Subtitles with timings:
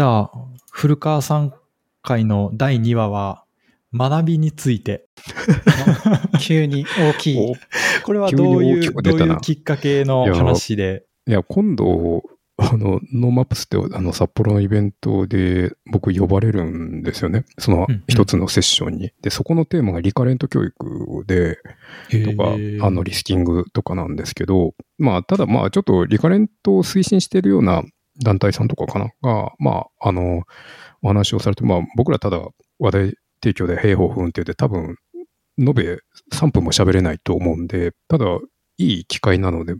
[0.00, 0.30] じゃあ、
[0.70, 1.52] 古川さん
[2.00, 3.44] 回の第2話は、
[3.92, 5.04] 学びについて。
[6.40, 7.54] 急に大きい。
[8.02, 11.04] これはどういう、どういうきっかけの話で？
[11.26, 12.22] いや、今度、
[12.56, 17.44] あの、 NoMaps ってあの札幌のイベントで僕呼ばれるんですよね。
[17.58, 18.96] その一つのセッションに。
[18.96, 21.58] うんうん、で、そこのテーマがリカレント教育で、
[22.24, 22.54] とか、
[22.86, 27.84] あのリスキリングとかなんですけど、まあ、ただまあちょっとリカレントを推進しているような
[28.22, 29.06] 団体さんとかかな？
[29.22, 30.42] が、まあ、あの、
[31.02, 32.40] お話をされて、まあ僕らただ
[32.78, 34.96] 話題提供で平方不運って言って多分、
[35.58, 35.98] 延べ
[36.32, 38.26] 3分も喋れないと思うんで、ただ、
[38.78, 39.74] いい機会なので、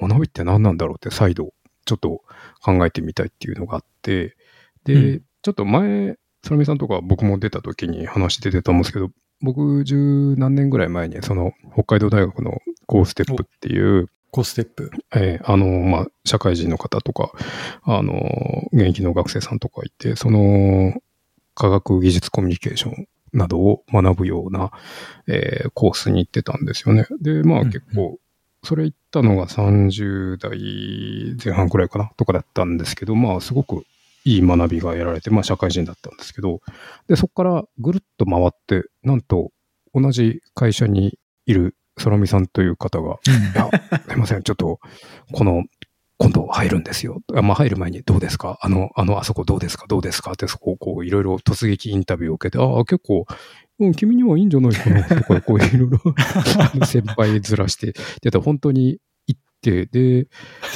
[0.00, 1.50] 学びって何なんだろうって再度
[1.84, 2.22] ちょっと
[2.62, 4.36] 考えてみたいっていうのがあって、
[4.84, 9.10] で、うん、ちょっと前、空見さんとか僕も出た時に話出てたんですけど、
[9.42, 17.32] 僕十何年ぐらい前にその北海道大学のコーステップっていう、コーステップえー、あの、まあ、社会人の方とか、
[17.82, 20.94] あの、現役の学生さんとかいて、その、
[21.54, 24.70] 科学技術コミュニケーションなどを学ぶような、
[25.26, 27.06] えー、コースに行ってたんですよね。
[27.20, 28.18] で、まあ結構、
[28.62, 33.84] それ行ったのが30代前半くらいかなとかだったんですけど、まあすごく
[34.24, 36.60] いい学びが得られて、まあ社会人だったんですけど、
[37.08, 39.50] で、そこからぐるっと回って、なんと
[39.94, 43.70] 同じ会社にいる空見さんという方が、いや、
[44.08, 44.80] すいません、ちょっと、
[45.32, 45.64] この、
[46.18, 47.22] 今度入るんですよ。
[47.32, 48.58] まあ入る前にどうですか？
[48.60, 49.86] あの、あの、あそこどうですか？
[49.88, 50.32] どうですか？
[50.32, 53.24] ってそこをこういろいろ突撃インタビューを受けて、ああ、結構
[53.78, 55.98] うん、君にはいいんじゃないかな、とか、こういろいろ
[56.84, 60.26] 先輩ずらして、で、本当に行って、で、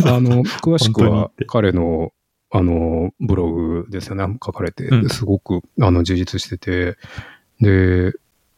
[0.07, 2.13] あの、 詳しくは彼の、
[2.51, 6.97] あの、ブログですよね、書かれて、すごく、あの、充実してて、
[7.61, 8.13] で、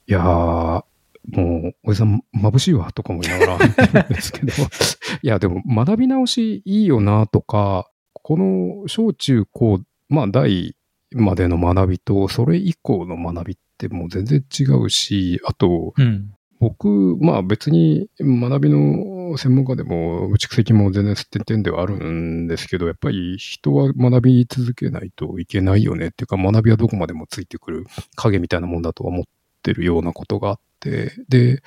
[0.06, 0.84] いやー、
[1.32, 4.52] もう、おじさん、眩しいわ、とかも言いながら言ってるんですけど、
[5.22, 10.76] いや、でも、学び直しいいよな、とか、この小中高、まあ、大
[11.12, 27.86] までの学びと、それ以降の学びっってもう全然違うし、あと、うん、僕、まあ別に学びの専門家でも蓄積も全然吸って点ではあるんですけど、やっぱり人は学び続けないといけないよねっていうか学びはどこまでもついてくる
[28.16, 29.24] 影みたいなもんだとは思っ
[29.62, 31.60] てるようなことがあって、で、やっ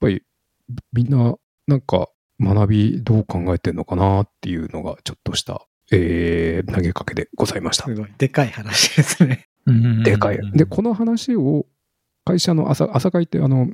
[0.00, 0.22] ぱり
[0.92, 1.34] みんな
[1.66, 2.08] なんか
[2.40, 7.84] 学びどう考えてんのかなっていうのがちょっとした、えー、投げかけでございました。
[7.84, 9.48] すごい、でかい話ですね。
[10.04, 10.38] でかい。
[10.52, 11.66] で、この話を
[12.24, 13.68] 会社の朝、朝会ってあの、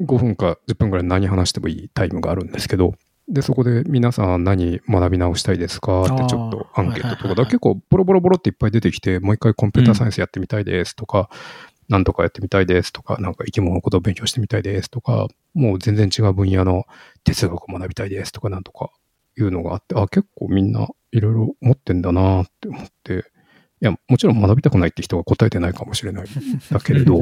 [0.00, 2.94] 5分か10分ぐらい何話してもいいタイムがあるんですけど、
[3.28, 6.02] で、そこで皆さん何学び直したいですか？
[6.02, 16.84] ってちょっとアンケートとかだ、結構ボロボロボロっていっぱい出てきて、もう一回コンピューターサイエンスやってみたいですとか、何なんとかやってみたいですとか、なんか生き物のことを勉強してみたいですとか、もう全然違う分野の
[17.24, 18.90] 哲学を学びたいですとか、なんとか
[19.38, 23.24] いうのがあって、あ、結構みんないろいろ持ってんだなって思って、
[23.80, 26.26] いや、もちろん学びたくないって人は答えてないかもしれない。
[26.70, 27.20] だけれど、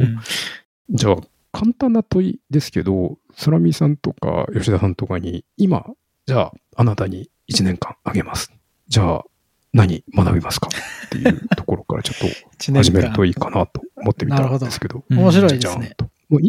[0.91, 1.17] じゃあ、
[1.53, 5.87] 簡単な問いですけど、空見さんとか吉田さんとかに、今、
[6.27, 8.53] じゃあ、あなたに1年間あげます。
[8.89, 9.25] じゃあ、
[9.73, 10.69] 何学びますか？
[10.69, 12.27] っていうところからちょっと
[12.79, 15.05] 始めるといいかなと思ってみたんですけど。
[15.09, 15.97] ど面白いですね。
[16.33, 16.41] もう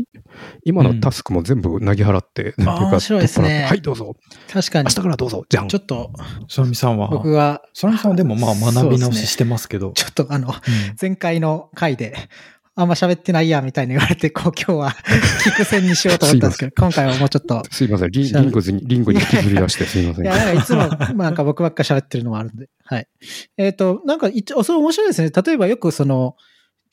[0.63, 3.66] 今のタスクも全部投げ払って、うん、面白いですね。
[3.67, 4.16] はい、どうぞ。
[4.50, 4.85] 確かに。
[4.85, 5.44] 明日からどうぞ。
[5.50, 5.67] じゃん。
[5.67, 6.13] ちょっと、
[6.47, 9.88] そらみさんは、僕は、そらみさんはでもまあ学び直ししてますけど。
[9.88, 10.53] ね、ちょっとあの、うん、
[11.00, 12.16] 前回の回で、
[12.75, 14.89] あんま喋ってないや、みたいに言われて、こう今日は
[15.45, 17.63] 聞く線にしようと思ったんですけど、今回はもうちょっと。
[17.69, 20.25] すいません、リングに、リングに引きずり出してすいません。
[20.25, 22.69] いや、なんかいつも、まあなんか僕ばっか喋ってるのもあるんで。
[22.85, 23.07] はい。
[23.57, 24.29] えっ、ー、と、なんか、
[24.63, 25.29] それ面白いですね。
[25.29, 26.35] 例えばよくその、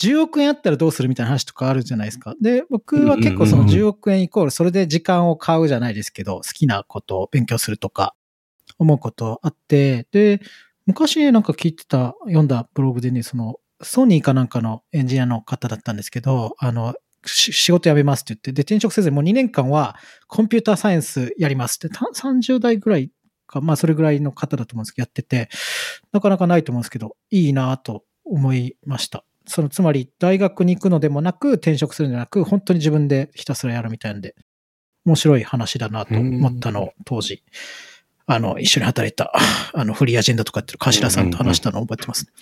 [0.00, 2.34] 10億円あったらどうするみたいな話とかあるじゃないですか。
[2.40, 8.14] で、僕は結構その10億円イコールそれで時間を買うじゃないですけど、好きなことを勉強するとか
[8.78, 10.40] 思うことあって、で、
[10.86, 16.94] 昔なんか聞いてた、読んだブログでね、そのソニーかなんかのエンジニアの方だったんですけど、あの、
[17.26, 19.96] 仕事辞めますって言って、で、転職せずもう2年間は
[20.26, 23.10] コンピューターサイエンスやりますって、30代ぐらい
[23.46, 25.48] か、まあそれぐらいの方だと思うんですけど、やってて、
[26.12, 29.24] なかなかないと思うんですけど、いいなと思いました。
[29.46, 34.34] そのつまり大学に行くのでもなく転職するんじゃなく、本当に自分でひたすらやるみたいんで、
[35.04, 37.42] 面白い話だなと思ったのを当時、
[38.32, 39.32] あの、一緒に働いた、
[39.74, 42.32] あの、フリーアジェンダとかってる頭さんと話したのを覚えてます、ね、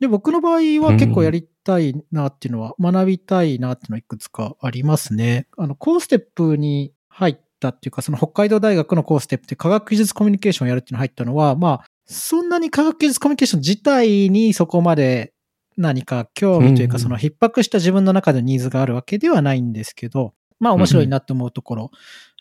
[0.00, 5.46] で、僕の場合は結構やりたいなっていうのは、学びたいなっていうのはいくつかありますね。
[5.58, 15.34] あの、コーステップに入ったっていうか、その北海道大学のコーステップって科学技術コミュニケーションをやるっていうのが入ったのは、まあ、そんなに科学技術コミュニケーション自体にそこまで
[15.76, 21.90] 何か興味というか、その逼迫した自分の中でニーズがあるわけではないんですけど、まあ面白いなって思うところ、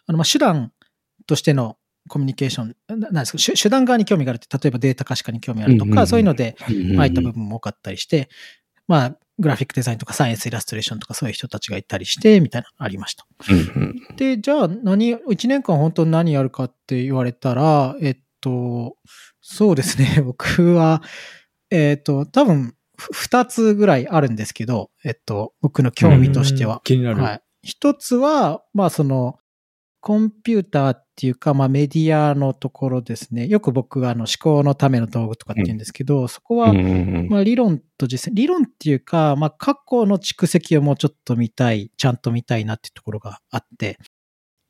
[0.05, 0.71] あの、まあ手段
[1.27, 1.75] としての
[2.09, 8.29] コミュニケーション、ななんですか、手手段側に興味があるって、例えばデータ可視化に興味あるとか、そういうのでうん入った部分も多かったりして、
[8.87, 13.25] まあ、グラフィックデザインとかサイエンスイラストレーションとかそういう人たちがいたりして、みたいなのありました。
[14.15, 18.97] で、じゃあ何、1年間本当に何やるかって言われたら、えっと、
[19.41, 21.01] そうですね、 僕は、
[21.71, 26.81] えっと、多分、ふ2つぐらいあるんですけど、えっと、僕の興味としては。
[26.83, 27.21] 気になる。
[27.21, 27.41] はい。
[27.63, 29.39] 一つは、まあその、
[30.05, 33.47] コンピューターっていうか、まあメディアのところですね。
[33.47, 43.97] よく僕があの思考のための道具とかって言うんですけど、そこは、まあ理論と実践、理論っていうか、まあ過去の蓄積をもうちょっと見たい、ちゃんと見たいなっていうところがあって、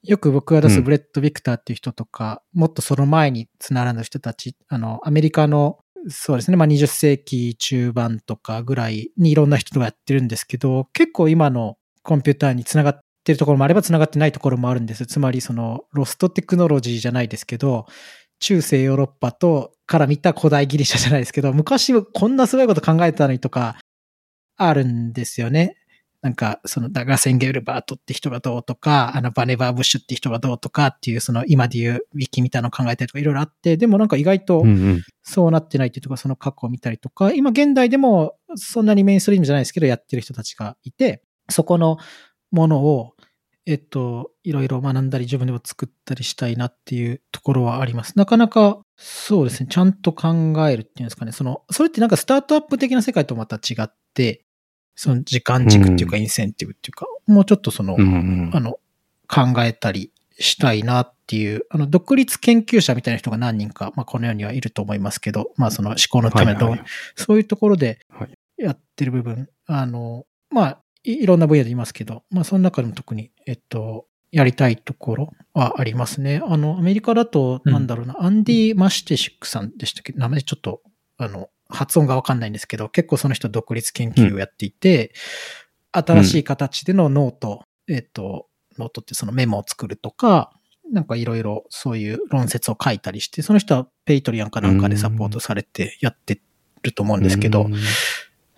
[0.03, 5.79] よく僕が出うんすブレット・ビクターっていう人とか、もっとその前につながる人たち、あの、アメリカの、
[6.09, 15.05] そうですね、まあ20世紀中盤とかぐらいにいろんな人がやってるんですけど、結構今のコンピューターにつながってるところもあればつながってないところもあるんです。
[15.05, 17.85] つまりそのロストテクノロジーじゃないですけど、
[18.39, 23.77] 中世ヨーロッパとから見た古代ギリシャじゃないですけど、昔こんなすごいこと考えてたのにとか、
[24.57, 25.77] あるんですよね。
[26.21, 34.63] なんか、そのダガセン・ゲルバートって人がどうとか、あのバネバー・ブッシュって人がどうとかっていう、その今で言うウィキみたいなのを考えたりとかいろいろあって、でもなんか意外と
[35.21, 41.97] そうなってないっていうところ、その過去を見たりとか、今現代でもそんなにメインストリームじゃないですけど、やってる人たちがいて、そこの
[42.53, 43.15] ものを、
[43.65, 48.17] えっと、いろいろ学んだり自分でも作ったりしたいなっていうところはあります。
[48.17, 54.45] なかなか、そうですね、ちゃんと考えるっていうんですかね、その、それってなんかスタートアップ的な世界とまた違って、
[54.95, 58.77] その時間軸っていうかインセンティブっていうか、もうちょっとその、うんうんあの、
[59.27, 66.87] 考えたりしたいなっていう、あの、独立研究者みたいな人が何人か、まあ、この世にはいると思いますけど、まあ、その思考のためのはいはい。
[67.15, 68.33] そういうところではい。
[68.57, 76.41] やってる部分、あの、まあ、いいろんな分野でいますけど、まあ、その中でも特に、えっと、やりたいところはありますね。
[76.43, 77.71] あの、アメリカだと、うん。
[77.71, 80.13] なんだろうな、アンディ・マシテシックさんでしたっけ？
[80.13, 80.81] 名前ちょっと、
[81.17, 85.13] あの、発音がわかんないんですけど、結構その人独立研究をやっていて、
[85.91, 88.47] 新しい形でのノート、えっと、
[88.79, 90.51] ノートってそのメモを作るとか、
[90.91, 96.41] なんかいろいろそういう論説を書いたりして、その人は Patreon かなんかでサポートされてやって
[96.81, 97.75] ると思うんですけど、うん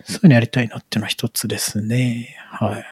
[0.06, 2.36] そういうのやりたいなっていうのは一つですね。
[2.50, 2.84] はい。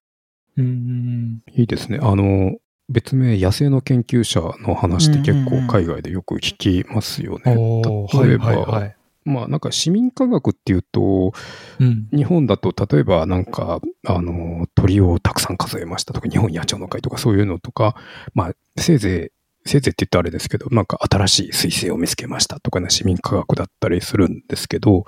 [0.58, 1.42] うん。
[1.52, 1.98] いいですね。
[2.02, 2.56] あの、
[2.88, 7.54] 別名、野生の研究者の話って結構海外でよく聞きますよね。
[7.54, 8.96] 例えばはいはいはい。
[9.24, 11.32] まあなんか市民科学っていうと、
[11.80, 12.08] うん。
[12.12, 17.96] 日本だと例えばなんか、あの、鳥をたくさん数えましたとか、日本野鳥の会とかそういうのとか、
[18.34, 25.04] まあせいぜい、せいぜいって言ったらあれですけど、なんか新しい彗星を見つけましたとかね、市民科学だったりするんですけど、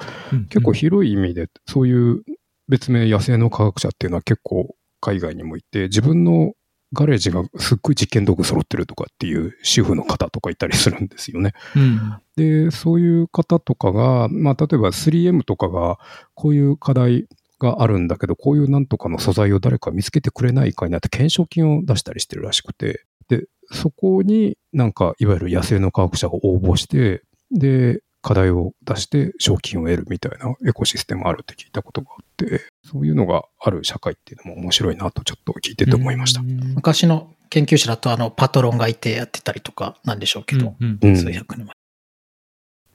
[0.49, 2.23] 結構広い意味で、そういう
[2.69, 6.55] 別名野生の科学者っていうのは結構海外にもいて、自分の
[6.93, 11.53] ガレージがすっごい実験道具揃ってるとかっていう主婦の方とかいたりするんですよね。
[11.75, 12.17] うん。
[12.37, 15.99] で、そういう方とかが、まあ例えば 3M とかが
[16.35, 17.27] こういう課題
[17.59, 36.41] があるんだけど、こういうなんとかの素材を誰か見つけてくれないかになって懸賞金を出したりしてるらしくて、で、そこになんかいわゆる野生の科学者が応募して、で、課題を出して賞金を得るみたいなエコシステムあるって聞いたことがあって、そういうのがある社会っていうのも面白いなとちょっと聞いてて思いました。
[36.41, 41.75] うん昔の研究者だとあのパトロンがいてやってたりとかなんでしょうけど、うんうん数百年前。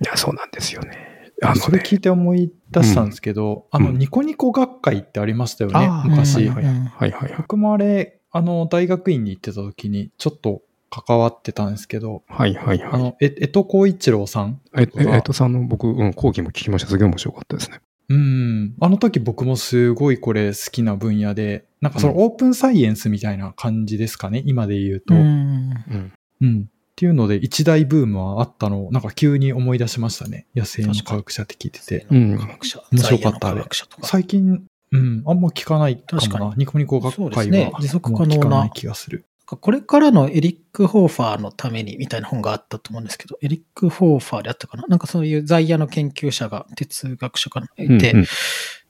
[0.01, 1.10] いや、そうなんですよね。
[1.43, 6.35] あのね、それ聞いて思い出したんですけど、あの、うんニコニコ学会ってありましたよね、あー昔。
[6.35, 7.33] はいはいはいはい。
[7.37, 12.89] 僕もあれ、あの、大学院に行ってた時に、ちょっと関わってたんですけど、はいはいはい。
[12.91, 16.89] あの、え、江戸光一郎さんえ、え、えっとさんの僕、うん、講義も聞きました。
[16.89, 17.81] すげえ面白かったですね。
[18.09, 18.75] うん。
[18.79, 25.15] あの時僕もすごいこれ好きな分野で、なんかそのオープンサイエンスみたいな感じですかね、今で言うと。
[25.15, 25.69] ううん。
[25.69, 26.69] んうん。
[26.91, 30.45] っていうので、一大ブームはあったのを、なんか急に思い出しましたね。
[30.55, 32.05] 野生の科学者って聞いてて。
[32.11, 32.83] うん科学者。
[32.91, 34.07] 面白かった在野の科学者とか。
[34.07, 36.27] 最近、うん、あんま聞かないかもな。
[36.27, 39.25] 確かにニコニコ学会そうですねは、持続も可能なう聞かない気がする。
[39.45, 44.83] これからのエリック・ホーファーのためにみたいな本があったと思うんですけど、エリック・ホーファーであったかな？
[44.87, 48.25] なんかそういう在野の研究者が、哲学者かな、いて、うんうん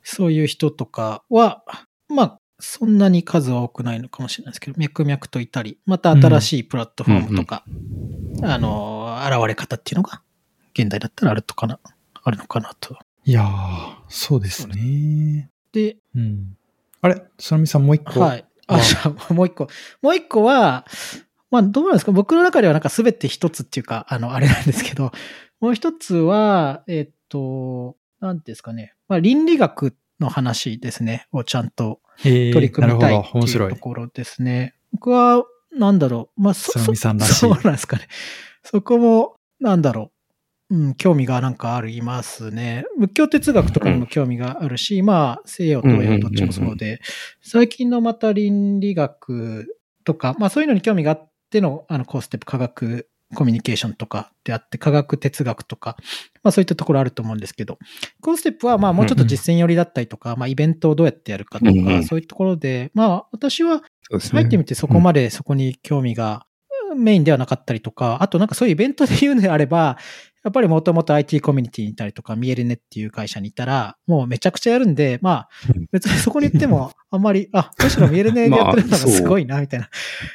[0.03, 1.63] そういう人とかは、
[2.09, 7.63] まあ、そんなに数は多くないのかもしれないですけど、脈々といたり、また新しいプラットフォームとか、
[8.43, 10.21] あの、現れ方っていうのが、
[10.73, 11.79] 現代だったらあるとかな、
[12.23, 12.97] あるのかなと。
[13.25, 15.49] いやー、そうですね。
[15.71, 16.57] で、うん。
[17.01, 17.23] あれ？
[17.39, 18.19] そのみさんもう一個？
[18.19, 18.45] はい。
[18.67, 19.67] あ、はじゃあ、もう一個。
[20.01, 20.85] もう一個は、
[21.49, 22.11] まあ、どうなんですか？
[22.11, 25.11] 僕の中ではなんか全て一つっていうか、あの、あれなんですけど、
[25.59, 28.93] もう一つは、えっと、なんですかね。
[29.07, 31.27] まあ、倫理学の話ですね。
[31.31, 33.71] をちゃんとえー取り組みたいってい白い。
[33.71, 34.75] うところですね。
[34.93, 36.41] 僕は、なんだろう。
[36.41, 38.07] まあ、そ、つまみさんらしい そうなんですかね。
[38.63, 40.11] そこも、なんだろ
[40.69, 40.75] う。
[40.75, 42.85] うん、興味がなんかありますね。
[42.97, 47.01] 仏教哲学とかにも興味があるし、まあ、西洋、東洋どっちもそうで、
[47.41, 55.97] 最近のまた倫理学とか、まあそういうのに興味があっての、あの、コーステップ科学コミュニケーションとかであって、科学哲学とか、
[56.43, 57.77] まあそういったところあると思うんですけど、
[58.21, 62.03] コーステップはまあもうちょっと実践寄りだったりとか、まあイベントをどうやってやるかとか、うんうん。
[62.03, 63.81] そういうところで、まあ私は。
[64.33, 66.45] 入ってみてそこまでそこに興味が
[66.97, 69.97] メインではなかったりとか、あとなんかそういうイベントで言うのであれば、
[70.43, 75.87] やっぱりもともと IT コミュニティにいたりとか、見えるねっていう会社にいたら、もうめちゃくちゃやるんで、まあうん。
[75.91, 79.89] 別にそこに行ってもあんまり、あ、むしろ見えるねでやってるのがすごいな、みたいな、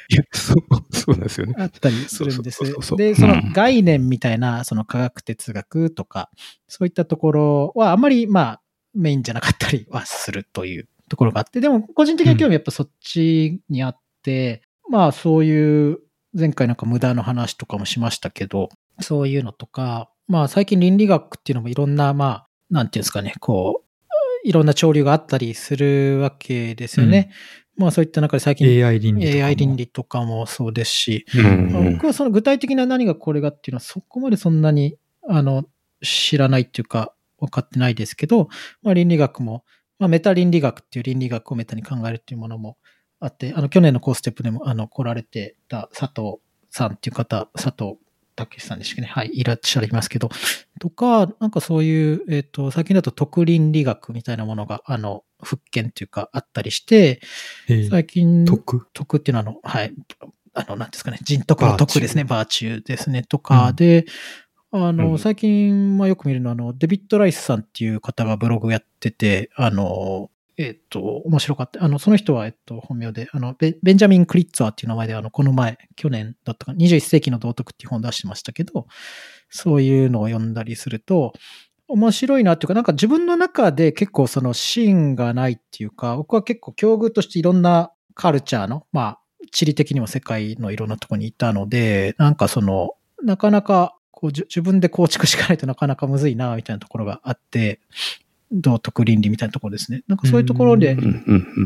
[0.09, 1.55] いやそう、そうなんですよね。
[1.57, 2.59] あったりするんです。
[2.95, 3.53] で、そのうん。
[3.53, 6.29] 概念みたいな、その科学哲学とか、
[6.67, 8.61] そういったところはあんまりまあ
[8.93, 15.99] メインじゃなかったりはするというところがあって、でも個人的な興味やっぱそっちにあって、まあそういう
[16.33, 27.31] 前回なんか無駄の話とかもしましたけど、そういうのとか、まあ最近倫理学っていうのもいろんな、まあ、なんていうんですかね、こう、いろんな潮流があったりするわけですよね。
[27.77, 29.45] まあそういった中で最近 AI 倫理とかも。
[29.45, 35.65] AI 倫理とかもそうですし、うんうん僕はその具体的な何がこれがっていうのはそこまでそんなにあの
[36.01, 38.49] 知らないっていうか分かってないですけど、
[38.81, 39.63] まあ、倫理学も、
[39.99, 42.77] まあ、メタ倫理学っていう倫理学をメタに考えるっていうものも
[43.19, 46.37] あって、あの去年のコーステップでもあの来られてた佐藤
[46.69, 47.97] さんっていう方、佐藤
[48.37, 49.07] 武さんでしたっけね？
[49.07, 50.29] はい、いらっしゃいますけど、
[50.79, 57.19] とか、なんかそういう、えっ、と、最近だと特倫理学みたいなものが、あの、復権っていうかあったりして、
[57.67, 57.73] え。
[57.73, 59.93] ー最近、徳徳っていうのは、あの、はい、
[60.53, 64.05] あの、なんですかね、人徳の徳ですね、バーチューですね、とかで、
[64.71, 65.19] あの、うん。
[65.19, 71.83] 最近、まあよく見るのは、あの、デビッド・ライスさんっていう方がブログやってて、あの、えっと、面白かった。
[71.83, 78.87] あの、その人は、えっと、本名で、あの、ベベンジャミン・クリッツァーっていう名前で、あの、この前、去年だったか、21世紀の道徳っていう本を出してましたけど、
[79.49, 81.33] そういうのを読んだりすると、
[81.87, 89.19] 面白いなっていうか、なんか自分の中で結構その芯がないっていうか、僕は結構境遇としていろんなカルチャーの、まあ、
[89.51, 97.79] 地理的にも世界のいろんなとこにいたので、なんかその、なかなかこう自分で構築しかないとなかなかむずいな、みたいなところがあって、
[98.51, 100.03] 道徳倫理みたいなところですね。
[100.07, 100.97] なんかそういうところで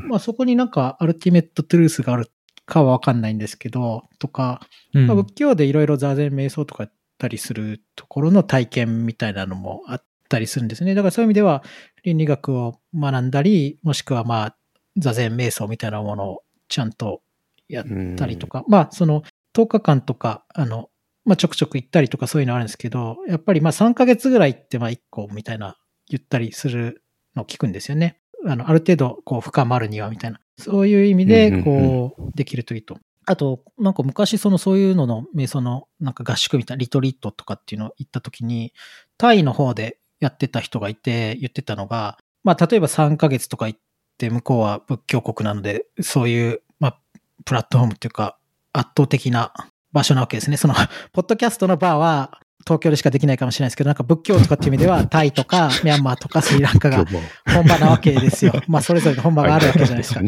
[0.08, 2.32] まあそこになんかアルティメットトゥルースがある
[2.66, 4.62] かはわかんないんですけど、とか、
[4.94, 10.96] うんまあ、仏教でいろいろ座禅瞑想とかやったりするところの体験みたいなのもあったりするんですね。
[10.96, 11.64] だからそういう意味では
[12.04, 14.56] 倫理学を学んだり、もしくはまあ
[14.98, 17.22] 座禅瞑想みたいなものをちゃんと
[17.68, 17.86] やっ
[18.16, 19.24] たりとか、まあその
[19.54, 20.90] 10日間とか、あの、
[21.26, 25.78] まあちょくちょく行ったりとかそういうのあるんですけど、やっぱりまあ3ヶ月ぐらい行ってまあ1個みたいな
[26.12, 27.03] 言ったりする
[27.36, 28.20] のを聞くんですよね。
[28.46, 30.39] あの、ある程度こう深まるにはみたいな。
[30.58, 32.98] そういう意味うんで、うんこう、できるといいと。
[33.25, 38.74] あと、なんか昔そのそういうのの瞑想のなんか合宿みたいなリトリートとかっていうのを行った時に、
[39.18, 43.80] タイの方でやってた人がいて言ってたのが、まあ例えば3ヶ月とか行っ
[44.18, 47.00] て向こうは仏教国なので、そういう、まあ、
[47.46, 48.38] プラットフォームっていうか
[48.74, 49.53] 圧倒的な
[49.91, 50.58] 場所なわけですね。
[50.58, 50.74] その、
[51.13, 57.06] ポッドキャストのバーは東京でしかできないかもしれないですけど、なんか仏教とかっていう意味では、 タイとかミャンマーとかスリランカが
[57.46, 58.53] 本場なわけですよ。
[58.68, 60.22] まあそれぞれの本場があるわけじゃないですか。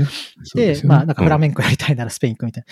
[0.56, 2.64] で、まあ、なんかフラメンコやりたいならスペイン行くみたい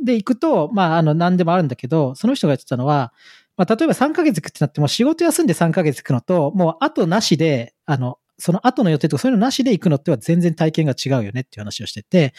[0.00, 0.04] な。
[0.04, 3.12] で、行くと、まあ、あの、何でもあるんだけど、その人が言ってたのは、
[3.56, 12.34] まあ、例えば3ヶ月行くってなっても、仕事休んで3ヶ月行くのと、もう後なしで、あの、その後の予定とかそういうのなしで行くのっては全然体験が違うよねっていう話をしてて、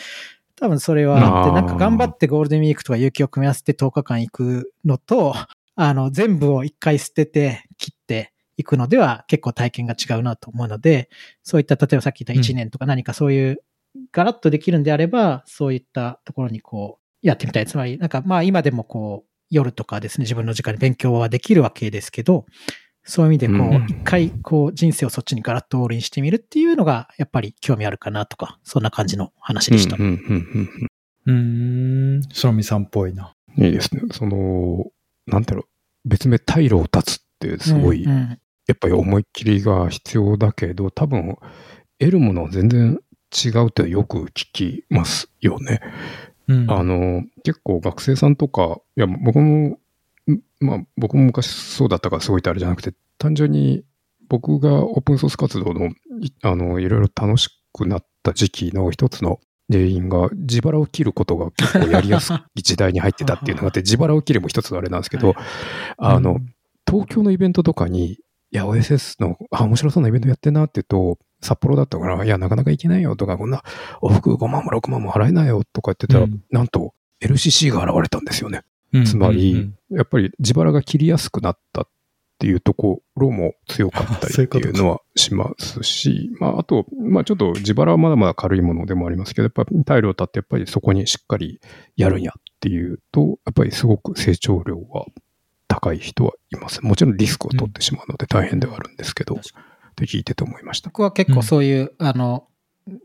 [0.55, 5.35] 多分それはあって、なんか頑張ってゴールデンウィークとか有給を組み合わせて10日間行くのと、
[5.75, 11.09] あの、全部を一回捨てて、切っていくのでは結構体験が違うなと思うので、
[11.41, 13.63] そういった、例えばさっき言った1年とか何かそういう
[14.11, 17.65] ガラッとできるんであれば、そういったところにこう、やってみたい。
[17.65, 22.45] つまり、なんかまあ今でもこう、夜とかですね、自分の時間に勉強はできるわけですけど、
[23.03, 29.97] そういう意味でこう一回こう、人生をそっちにガラッとオールインしてみるっていうのが、やっぱり興味あるかなとか、そんな感じの話でした。
[29.97, 30.87] うんうんうん
[31.25, 33.33] うーん、そのみさんっぽいな。
[33.57, 34.01] うんいいですね。
[34.11, 34.91] その、
[35.27, 35.61] なんだろ
[36.05, 38.39] う、別名退路を断つってすごい、うんうん。
[38.67, 41.37] やっぱり思いっきりが必要だけど、多分、
[41.99, 42.99] 得るものは全然
[43.33, 45.81] 違うってよく聞きますよね。
[46.47, 49.79] うん、あの、結構学生さんとか、いや、僕も、
[50.27, 53.83] んまあ、僕も昔そうだったからすごいってあれじゃなくて、単純に
[54.29, 55.93] 僕がオープンソース活動の、い
[56.41, 59.39] あの、いろいろ楽しくなった時期の一つの
[59.71, 65.35] 原因が、自腹を切ることが結構やりやすい時代に入ってたっていうのがあって、 自腹を切るも一つのあれなんですけど、
[65.97, 66.39] あの、
[66.85, 68.19] 東京のイベントとかに、い
[68.51, 73.63] や、OSS の、あ、面白そうなイベントやってんなって言うと、札幌だったから、いや、なかなか行けないよとか、こんな、
[74.01, 76.43] 往復5万も6万も払えないよとか言ってたら、うん。
[76.51, 78.61] なんと、LCC が現れたんですよね。
[78.93, 79.53] うんつまり、
[79.89, 79.97] うん。
[79.97, 81.87] やっぱり自腹が切りやすくなったっ
[82.43, 91.61] ていうところも強かったりっていうのはしますし、 まあ、あと、まあ、ちょっと自腹はまだまだ軽いものでもありますけど、やっぱタイルを立ってやっぱりそこにしっかり
[91.95, 95.05] やるんやっていうと、やっぱりすごく成長量は
[95.69, 96.83] 高い人はいます。
[96.83, 100.89] もちろんリスクを取ってしまうので大変ではあるんですけど、確かって聞いてて思いました。
[100.89, 102.47] 僕は結構そういう、あの、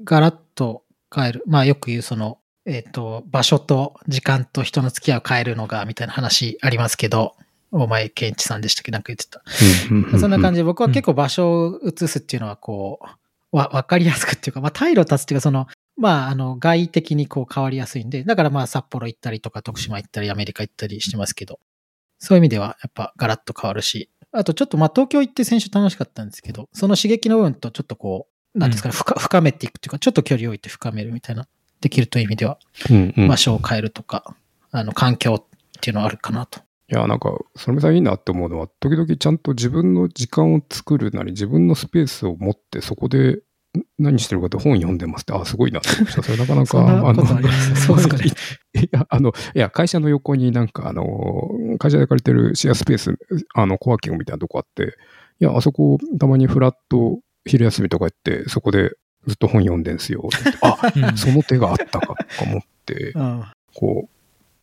[0.02, 0.82] ガラッと
[1.14, 1.44] 変える。
[1.46, 7.36] まあよく言うその、えっ、と、場所と時間と人の付き合いを変えるのが、みたいな話ありますけど、
[7.70, 8.90] お前、ケンチさんでしたっけ？
[8.90, 9.42] なんか言ってた。
[10.18, 10.58] そんな感じ。
[10.58, 13.00] じで、僕は結構場所を移すっていうのは、こ
[13.52, 21.60] う、わ、わかりやすくっていうか、まあ、退路立つっていうか、その、まあ、あの、外的にこう変わりやすいんで、だからまあ、札幌行ったりとか、徳島行ったり、アメリカ行ったりしてますけど、
[22.18, 31.46] そういう意味では、やっぱガラッと変わるし、あとちょっとまあ、東京行って先週楽しかったんですけど、その刺激の部分とちょっとこう、なんですかね、深深めていくっていうか、ちょっと距離を置いて深めるみたいな、
[31.80, 32.58] できるという意味では、
[32.90, 34.34] うんうん場所を変えるとか、
[34.70, 35.44] あの、環境っ
[35.80, 36.60] ていうのはあるかなと。
[36.90, 43.40] いや、なんか、そのみさんいいなって思うのは、時々ちゃんと自分の時間を作るなり、自分のスペースを持って、そこでん
[43.98, 46.22] 何してるかって本読んでますって、あ、すごいなって思いました。
[46.22, 47.86] それなかなか、あります？
[47.86, 48.24] そうですかね。
[48.82, 53.18] いや、あの、いや、会社の横になんか、あの、会社で借りてるシェアスペース、
[53.54, 54.94] あの、コワーキングみたいなとこあって、
[55.40, 58.92] いや、あそこ、たまにフラット、昼休みとか行って、そこで
[59.26, 60.26] ずっと本読んでんすよ。
[60.26, 63.44] って言ってあ、 うんその手があったかとか思って、 うん。
[63.74, 64.17] こう、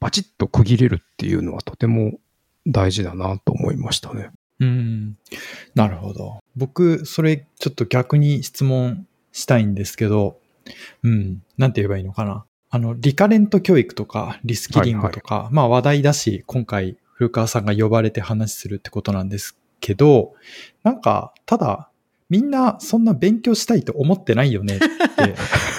[0.06, 2.20] バチッと区切れるっていうのはとても
[2.68, 4.30] 大事だなと思いましたね。
[4.60, 5.18] うん。
[5.74, 6.44] なるほど。
[6.56, 10.38] 僕、それちょっと逆に質問したいんですけど、
[11.02, 11.42] うん。
[11.58, 12.46] なんて言えばいいのかな。
[12.70, 20.36] あの、リカレント教育とか、リスキリングとか、まあ話題だし、今回、古川さんが呼ばれて話するってことなんですけど、
[20.84, 21.90] なんか、ただ、
[22.30, 24.88] みんなそんな勉強したいと思ってないよねって、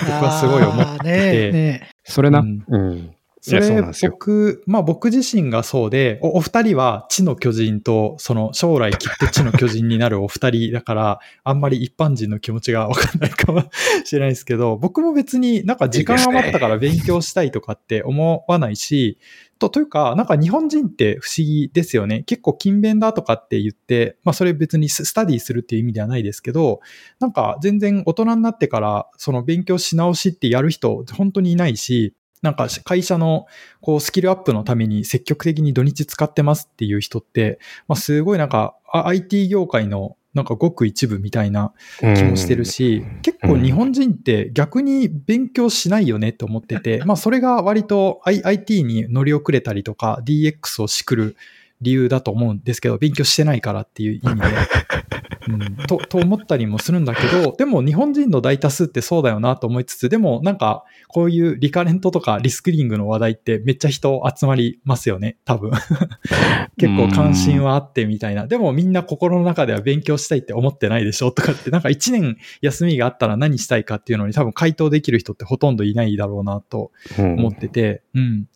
[0.04, 2.40] 僕はすごい思って あーねそれな。
[2.40, 2.98] ううんん。
[2.98, 3.15] い
[3.50, 4.10] そや、そうれなんですよ。
[4.10, 13.62] 僕、まあ僕自身がそうで、おお二人は地の巨人と、その将来きっと地の巨人になるお二人だから、あんまり一般人の気持ちがわかんないかも
[14.04, 19.18] しれないですけど、僕も別になんか時間余ったから勉強したいとかって思わないし、
[19.58, 22.24] と、というか、なんか日本人って不思議ですよね。
[22.24, 26.80] 結構勤勉だとかって言って、まあそれ別にススタディするっていう意味ではないですけど、
[27.20, 33.46] なんか全然大人になってからその勉強し直しってやる人本当にいないし、なんか会社の
[33.80, 51.36] こうスキルアップのために積極的に土日使ってますっていう人って、まあすごいなんかあ IT 業界のなんかごく一部みたいな気もしてるし、結構日本人って逆に勉強しないよねって思ってて、 まあそれが割と IT に乗り遅れたりとか DX をしくる
[51.80, 54.46] 理由だと思うんですけど、勉強してないからっていう意味で。
[55.48, 65.70] うん、と、と思ったりもするんだけど、でも日本人の大多数ってそうだよなと思いつつ、でもなんかこういうリカレントとかリスクリングの話題ってめっちゃ人集まりますよね、多分。
[66.78, 68.46] 結構関心はあってみたいな。
[68.46, 78.46] でもみんな心の中では勉強したいって思ってないでしょとかって、なんか一年休みがあったら何したいかっていうのに多分回答できる人ってほとんどいないだろうなと思ってて、うん。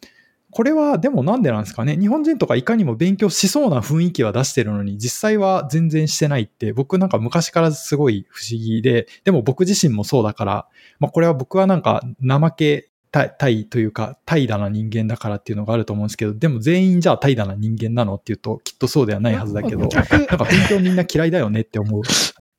[0.50, 22.02] これはでもなんでなんですかね日本人とかいかにも勉強しそうな雰囲気は出してるのに実際は全然してないって僕なんか昔からすごい不思議で、でも僕自身もそうだから、まあこれは僕はなんか怠けたいというか怠惰な人間だからっていうのがあると思うんですけど、でも全員じゃあ怠惰な人間なのっていうときっとそうではないはずだけど、なんか勉強みんな嫌いだよねって思う。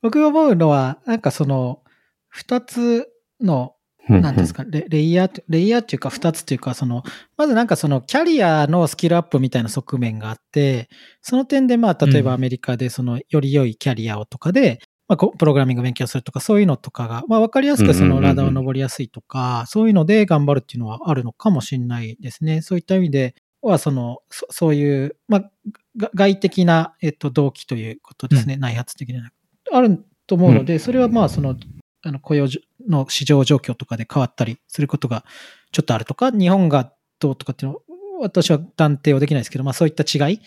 [0.02, 1.82] 僕が思うのは、なんかその、
[2.28, 3.08] 二つ
[3.40, 3.76] の、
[4.10, 7.04] なんですか、レレイヤーと、レイヤーっていうか二つっていうか、その、
[7.38, 10.90] まずなんかそのキャリアのスキルアップみたいな側面があって、
[11.22, 22.62] その点でまあ、例えばアメリカでその、より良いキャリアをとかで、まあ、プログラミング勉強するとか、そういうのとかが、まあ、わかりやすくそのラダーを登りやすいとか、そういうので頑張るっていうのはあるのかもしれないですね。
[22.62, 25.52] そういった意味では、その、そそういう、まあ、
[25.98, 28.56] が外的な、えっと、動機ということですね。
[28.56, 29.32] 内発的な。
[29.74, 31.58] あると思うので、それはまあ、その、
[32.04, 32.48] あの雇用
[32.88, 35.26] の市場状況とかで変わったりすることが
[35.72, 37.82] ちょっとあるとか、日本がどうとかっていうのは、
[38.22, 40.42] 私は断定はできないですけど、まあそういった違い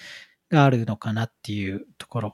[0.50, 2.32] があるのかなっていうところ。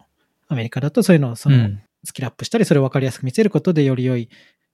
[0.49, 4.29] アメリカだとそういうのをその、うんスキルアップしたり、それを分かりやすく見せることでより良い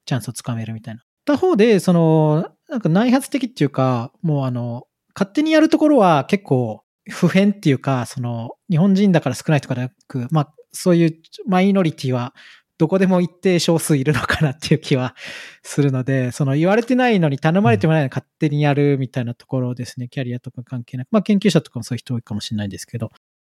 [0.05, 1.03] チャンスをつかめるみたいな。
[1.25, 12.33] 他方で、その、なんか内発的っていうか、もうあの、勝手にやるところは結構普遍っていうか、その、日本人だから少ないとかでなく、まあ、そういうマイノリティは
[12.77, 15.15] どこでも一定少数いるのかなっていう気は
[15.63, 20.07] するので、 その言われてないのに頼まれてもないのに勝手にやるみたいなところですね。
[20.07, 21.09] キャリアとか関係なく。
[21.11, 23.11] まあ研究者とかもそういう人多いかもしれないですけど、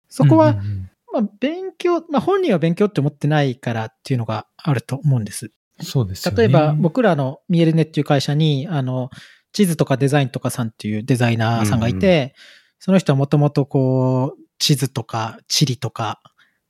[0.08, 5.50] そこはうんうんうんまあ、勉強、まあ、本人は勉強って思ってないからっていうのがあると思うんです。
[5.80, 6.38] そうですよね。
[6.38, 9.10] 例えば、僕らのミエルネっていう会社に、あの、
[9.52, 12.34] 地図とかデザインとかさんっていうデザイナーさんがいて、
[12.78, 16.20] その人はもともとこう、地図とか地理とか、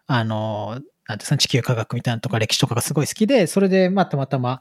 [0.07, 4.61] あの、なんていうか地球科学みたいなのとか歴史とかがすごい好きで、それでまあたまたま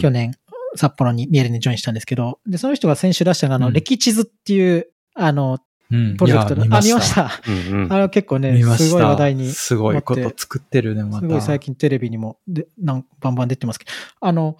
[0.00, 0.32] 去年
[0.76, 5.58] 札幌にミエルにジョインしたんですけど、で、その人が先週出したのが、あの、うん歴地図っていう、あの、
[5.90, 7.14] うんプロジェクトの、あ、見まし。
[7.14, 7.30] た。
[7.46, 8.62] うんうんあれ結構ね。
[8.76, 9.50] すごい話題に。
[9.50, 11.20] すごいこと作ってるね、また。
[11.20, 14.56] すごい最近テレビにもでなんバンバン出てますけど、あの、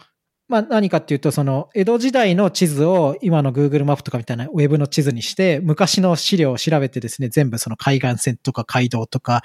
[0.48, 9.42] まあ、何かっていうと、その、江戸時代の地図を今の Google マップとかみたいなウェブの地図にして、昔の資料を調べてですね、全部その海岸線とか街道とか、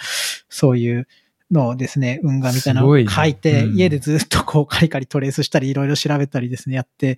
[0.48, 1.08] そういう
[1.54, 7.18] のをですね、運河みたいなのをすごいね書いて、うん家でずっとこうカリカリトレースしたり、いろいろ調べたりですね、やって、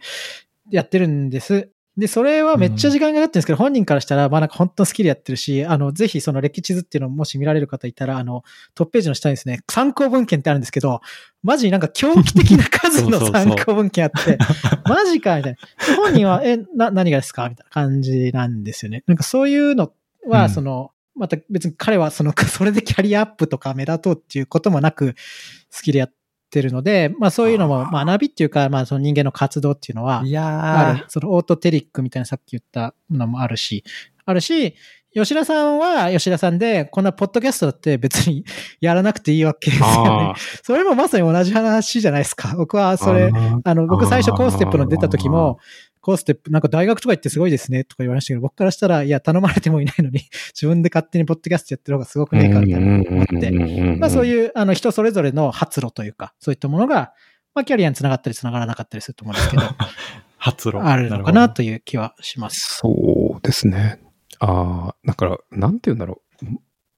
[0.69, 1.69] やってるんです。
[1.97, 8.43] で、それはめっちゃ時間がかかってるんですけど、本人からしたら、まあなんか本当のスキルやってるし、あの、ぜひその歴地図っていうのをもし見られる方いたら、あの、
[8.73, 10.99] トップページの下にですね、参考文献ってあるんですけど、
[11.41, 14.37] マジになんか狂気的な数の参考文献あって、
[14.85, 15.85] マジかみたいな。
[15.87, 19.03] で本人は、え、な、何がですかみたいな感じなんですよね。
[19.07, 19.93] なんかそういうの
[20.27, 25.15] は、うんその、また別に彼はその、 それでキャリアアップとか目立とうっていうこともなく、
[25.75, 26.13] 好きでやっ
[26.49, 31.05] てるので、まあそういうのも学びっていうか、まあその人間の活動っていうのは、いあやる。
[31.07, 33.83] そのオートテリックみたいなさっき言ったのもあるし、
[34.25, 34.75] あるし、
[35.15, 38.43] 吉田さんは吉田さんで、こんなポッドキャストだって別に
[38.81, 40.33] やらなくていいわけですよね。
[40.61, 42.53] それもまさに同じ話じゃないですか。
[42.57, 43.31] 僕はそれ、
[43.63, 45.57] あの、僕最初コーステップの出た時も、
[46.05, 50.19] コーステップ、なんか大学とか行ってすごいですねとか言われましたけど、僕からしたら、いや、頼まれてもいないのに、
[50.53, 53.51] 自分で勝手にポッドキャストやってる方がすごくねえかみたいな思って、
[53.97, 57.13] まあそうういう、あの、人それぞれの発露というか、そういったものが、
[57.55, 59.63] まあキャリアにつながったりつながらなかったりすると思うんですけど、
[60.37, 60.83] 発露。
[60.83, 62.75] あるのかなという気はします。
[62.81, 63.99] そうですね。
[64.39, 66.21] ああ、だから、なんて言うんだろ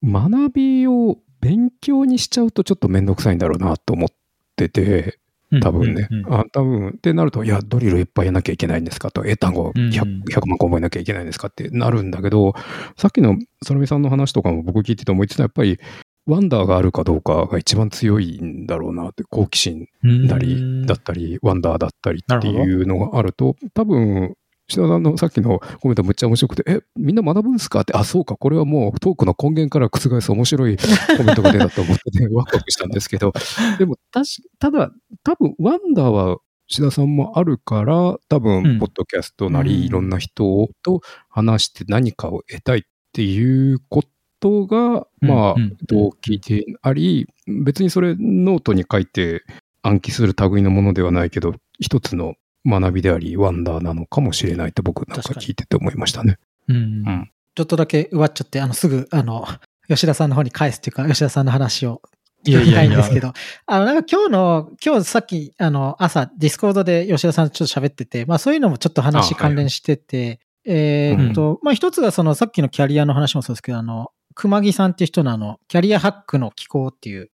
[0.04, 0.12] う。
[0.12, 4.10] 学びを勉強にしちゃうとちょっとめんどくさいんだろうなと思っ
[4.58, 5.27] てて、うん
[5.62, 6.08] 多分ね。
[6.12, 10.24] うんうんあ多分、ってなると、いや、ドリルいっぱいやんなきゃいけないんですかと、英単語 100,、うん。
[10.24, 12.54] 100万個覚えなきゃいけないんですかってなるんだけど、
[12.98, 15.80] さっきのそのみさんの話とかも僕聞いてて思いついたやっぱり、
[16.26, 24.36] ワンダーがあるかどうかが一番強いんだろうなって、好奇心なり、だったり、ワンダーだったりっていうのがあると、多分、
[24.70, 27.82] 志田さんのさっきのコメントむっちゃ面白くて、え、みんな学ぶんですか？
[27.82, 33.32] って、あ、そうか、これはもうトークの根源から覆す面白いコメントが出たと思ってね、 ワクワクしたんですけど、
[33.80, 34.92] でも、 たし、ただ、
[35.24, 37.96] 多分、ワンダーは志田さんもあるから、
[38.28, 38.80] 多う分、ん。
[38.80, 39.68] ポッドキャストなうん。
[39.68, 41.00] り、いろんな人と
[41.30, 42.82] 話して何かを得たいっ
[43.14, 44.04] ていうこ
[44.42, 45.56] とが、まあ
[45.88, 49.44] 動機であり、別にそれノートに書いて
[49.82, 52.36] 暗記する類のものではないけど、一つの
[52.68, 56.38] 学びであり、ワンダーなのかもしれないって僕なんか聞いてて思いましたね。
[56.68, 56.76] うん。
[56.76, 57.32] うん。
[57.56, 59.48] ちょっとだけ奪っちゃって、あの、すぐ、あの、
[59.88, 62.02] 吉田さんの方に返すっていうか、吉田さんの話を
[62.46, 63.34] 聞きたいんですけど、
[63.66, 77.32] あの、なんか今日の、今日さっき、あの、朝、 Discord で吉田さんとちょっと喋ってて、まあそういうのもちょっと話関連してて、えーっと、まあ一つがその、さっきのキャリアの話もそうですけど、あの、熊木さんっていう人のあの、キャリアハックの寄稿っていう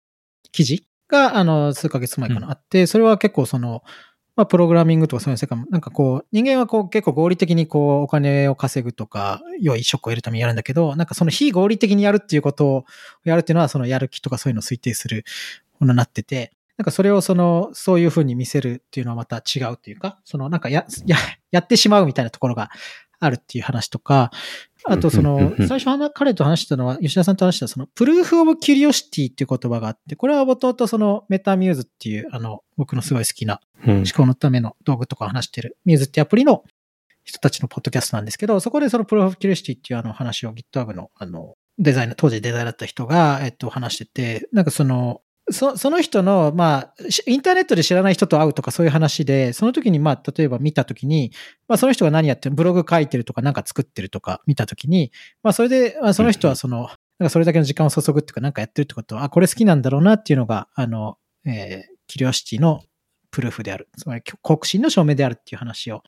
[0.52, 2.52] 記事が、あの、数ヶ月前かな、うん。
[2.52, 3.84] あって、それは結構その、
[4.38, 12.86] まあ、プログラミングとかそういう世界も、なんかこう、人間はこう結構合理的にこう、お金を稼ぐとか、良い職を得るためにやるんだけど、なんかその非合理的にやるっていうことを
[13.24, 15.26] やるっていうのは、そのやる気とかそういうのを推定する
[15.80, 21.18] ものになってて、なんかそれをその、そういうふうに見せるっていうのはまた違うっていうか、そのなんかや、や、
[21.50, 22.70] やってしまうみたいなところが
[23.20, 24.30] あるっていう話とか、
[24.90, 33.98] あとその最初話彼と話したのは、吉田さんと話したその、プルーフオブキュリオシティっていう言葉があって、これはもともとそのメタミューズっていう、あの、僕のすごい好きなうん。
[33.98, 36.64] 思考のための道具とかを話してる、ミューズってアプリの
[37.24, 51.32] 人たちのポッドキャストなんですけど、そこでそのプロフキュリオシティっていうあの話を GitHub のあの、デザイナー、当時デザイナーだった人が、えっと、話してて、なんかその、そその人の、まあ、しインターネットで知らない人と会うとかそういう話で、その時に、まあ、例えば見た時に、
[51.68, 55.12] まあ、その人が何やってる、ブログ書いてるとか、なんか作ってるとか見た時に、
[55.44, 62.82] まあ、それで、まあ、その人はその、なんかそれだけの時間を注ぐっていうか、なんかやってるってことは、あ、これ好きなんだろうなっていうのが、あの、えー、キュリオシティの
[63.32, 63.88] プルーフである。
[63.98, 66.04] つまり、好奇心の証明であるっていう話を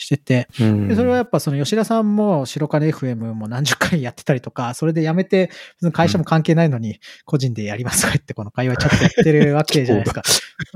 [0.00, 0.88] してて、うん。
[0.88, 5.50] でそれはやっぱその吉田さんも白金 FM も何十回やってたりとか、それで辞めて、
[5.92, 10.22] 会社も関係ないのに、個人でやりますとか言って、この会話ちょっとやってるわけじゃないですか。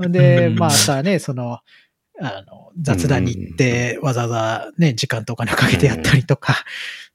[0.07, 0.55] で、うん。
[0.55, 1.59] まあさね、その、
[2.21, 6.55] あの、雑談に行って、わざわざね、時間とお金をかけてやったりとか、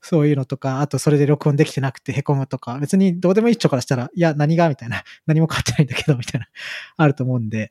[0.03, 4.69] そういうのとか、あとそれで録音できてなくて凹むとか、別にどうでもいい人からしたら、いや、何が？
[4.69, 6.49] みたいな、何も変わってないんだけど、みたいな、
[6.97, 7.71] あると思うんで、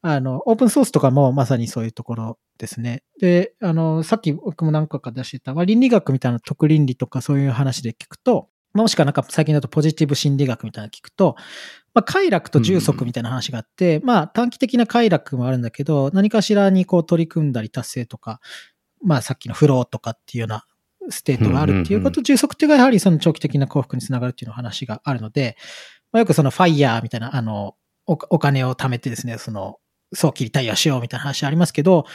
[0.00, 3.02] あの、オープンソースとかもまさにそういうところですね。
[3.20, 11.36] で、あの、さっき僕も何個か出してた、まあ、倫理学みたいな徳倫理とかそういう話で聞くと、まあもしくはなんか最近だとポジティブ心理学みたいなの聞くと、
[11.94, 18.40] まあ、快楽と充足みたいな話があって、まあ短期的な快楽もあるんだけど、何かしらにこう取り組んだり達成とか、
[19.02, 20.64] まあさっきのフローとかっていうような
[21.10, 25.56] ステートがあるっていうこと、充足っていうのがやはりその長期的な幸福につながるっていうの話があるので、
[26.12, 27.74] まあ、よくそのファイヤーみたいな、あの、
[28.06, 29.78] おお金を貯めてですね、その、
[30.12, 32.06] 早期リタイアしようみたいな話ありますけど、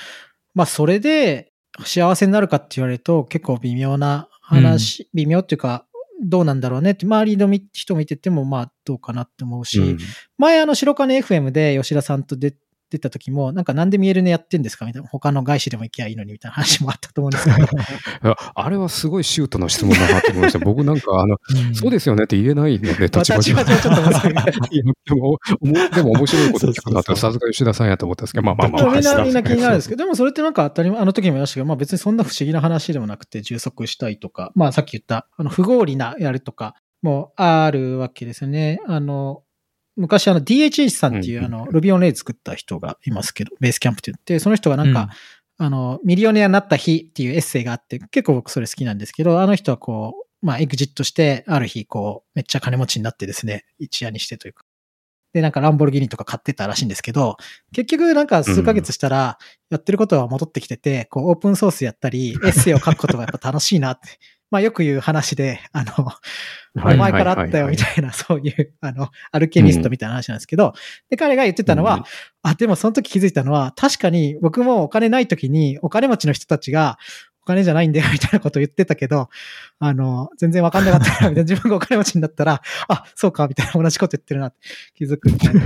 [0.54, 1.52] まあそれで
[1.86, 5.86] 幸せになるかって言われると結構微妙な話、微妙っていうか、
[6.26, 9.98] どうなんだろうねって、周りのみ人見てても、まあ、どうかなって思うし、うん。
[10.38, 12.56] 前、あの、白金 FM で吉田さんと出
[12.94, 17.62] 出た時も、なんかなんで見えるねやってんですかみたいな、他の外資でも行きゃいいのにみたいな話もあったと思うんですけ
[18.22, 20.60] ど、 あれはすごいシュートの質問だなと思いました。
[20.64, 21.38] 僕なんか、あの、
[21.74, 24.02] そうですよねって言えないので、立場立場上ちょっと
[25.06, 28.96] でも、お もでも面白いこと聞くなって、そうそうそうさすが吉田さんやと思ったんですけど、まあまあまあまあ。
[28.96, 38.80] みんな、な気になるんですけど、でもそれってなんか当たり前、あの時も言いましたけど、まあ別にそんな不思議な話でもなくて、充足したいとか、まあさっき言った、あの、不合理なやるとか、もあるわけですよね。
[38.88, 39.44] あの、
[39.96, 45.10] 昔あの DHH さんっていう、うんあの、Ruby on Rails 作った人がいますけど、ベースキャンプって言って、その人がなんか、
[45.58, 54.66] あの、ミリオネアになった日っていうエッセイがあって、結構僕それ好きなんですけど、あの人はこう、まあエグジットして、ある日こう、めっちゃ金持ちになってですね、一夜にしてというか。
[55.34, 57.38] で、なんかランボルギーニとか買ってたらしいんですけど、
[57.72, 59.38] 結局なんか数ヶ月したら、
[59.70, 64.20] やってることは戻ってきてて、こう、オープンソースやったり、エッセイを書くことがやっぱ楽しいなって。
[64.54, 66.06] まあよく言う話で、あの、
[66.76, 70.74] はいお前からあったよみたいな、そういう、あの、アルケミストみたいな話なんですけど、
[71.10, 72.04] で、彼が言ってたのは、うん。
[72.44, 77.00] あ、でもその時気づいたのは、確かに僕もお金ない時に、お金持ちの人たちが、
[77.42, 79.30] お金じゃないんだよ、みたいなことを言ってたけど、
[79.80, 81.42] あの、全然わかんなかったな、みたいな。
[81.44, 84.58] 自分がお金持ちになったら、あ、そうか、みたいな同じこと言ってるなって
[84.96, 85.62] 気づくみたいな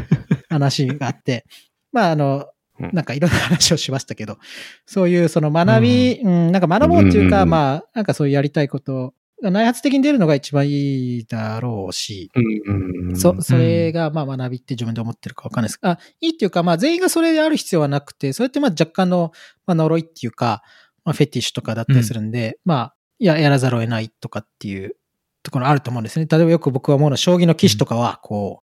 [0.49, 1.45] 話があって、
[1.91, 2.45] まあ、あの、うん
[2.79, 4.37] なんかいろんな話をしましたけど、
[4.85, 15.79] そういうその学び、うん、なんか学ぼうっていうか、うんうんうんまあ、なんかそういうやりたいこと、内発的に出るのが一番いいだろうし、うんうんうんそ、それが、まあ学びって自分で思ってるかわかんないです。
[15.83, 19.31] あ、いいっていうか、まあ全員がそれである必要はなくて、それってまあ若干の、
[19.67, 20.63] まあ呪いっていうか、
[21.05, 24.95] まあフェティッシュとかだったりするんで、まあ、や、やらざるを得ないとかっていう
[25.43, 26.27] ところあると思うんですね。
[26.29, 28.66] 例えばよく僕は思うのは、将棋の棋士とかは、こう、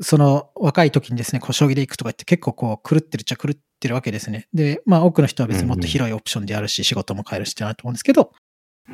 [0.00, 4.48] その若い時にですね、こう将棋で行くとか言って結構こう狂ってるっちゃ狂ってるわけですね。
[4.54, 8.32] で、まあ多くの人は別にもっと広いオプションであるし、仕事も変えるしってなると思うんですけど、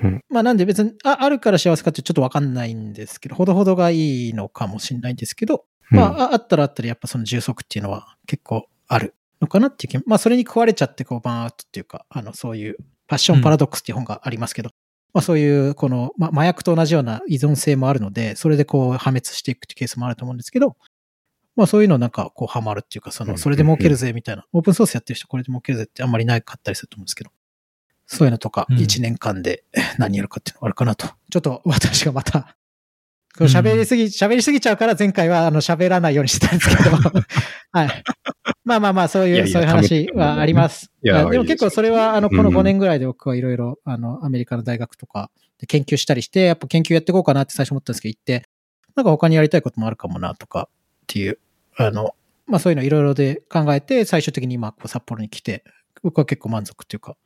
[0.02, 0.20] うん。
[0.28, 14.70] まあなんで別に、ああるから幸せかってちょっとわかんないんですけど、ほどほどがいいのかもしれないんですけど、まあ、ああったらあったらやっぱその充足っていうのは結構あるのかなっていう気まあそれに食われちゃってこうバーンアウトっていうか、あのそういうパッションパラドックスっていう本がありますけど、
[15.14, 20.76] まあそういうこの、まあ、麻薬と同じような依存性もあるので、それでこう破滅していくっていうケースもあると思うんですけど、
[21.56, 23.38] まあそういうのなんかこうハマるっていうか、その、うん。
[23.38, 27.30] それで儲けるぜみたいな、オープンソースやってる人これで儲けるぜってあんまりないかったりすると思うんですけど、
[28.06, 28.76] そういうのとかうん。
[28.76, 29.64] 1年間で
[29.98, 31.08] 何やるかっていうのがあるかなと。
[31.30, 32.56] ちょっと私がまた、
[33.44, 36.90] 喋りすぎ、喋りすぎちゃうから前回はあの喋らないようにしてたんですけど、
[37.72, 38.02] はい。
[38.64, 40.90] まあまあまあ、そういう、そういう話はあります。
[41.02, 42.56] でも結構それは、あの、このうん。
[42.56, 48.48] 5年ぐらいで僕はいろいろ、あの、アメリカの大学とかで研究したりして、やっぱ研究やっていこうかなって最初思ったんですけど、行って、
[48.94, 51.38] なんか他にやりたいこともあるかもなとかっていう、
[51.76, 52.14] あの、
[52.46, 55.64] まあそういうのいろいろで考えて、最終的に今、こう札幌に来て、
[56.02, 57.16] 僕は結構満足っていうか、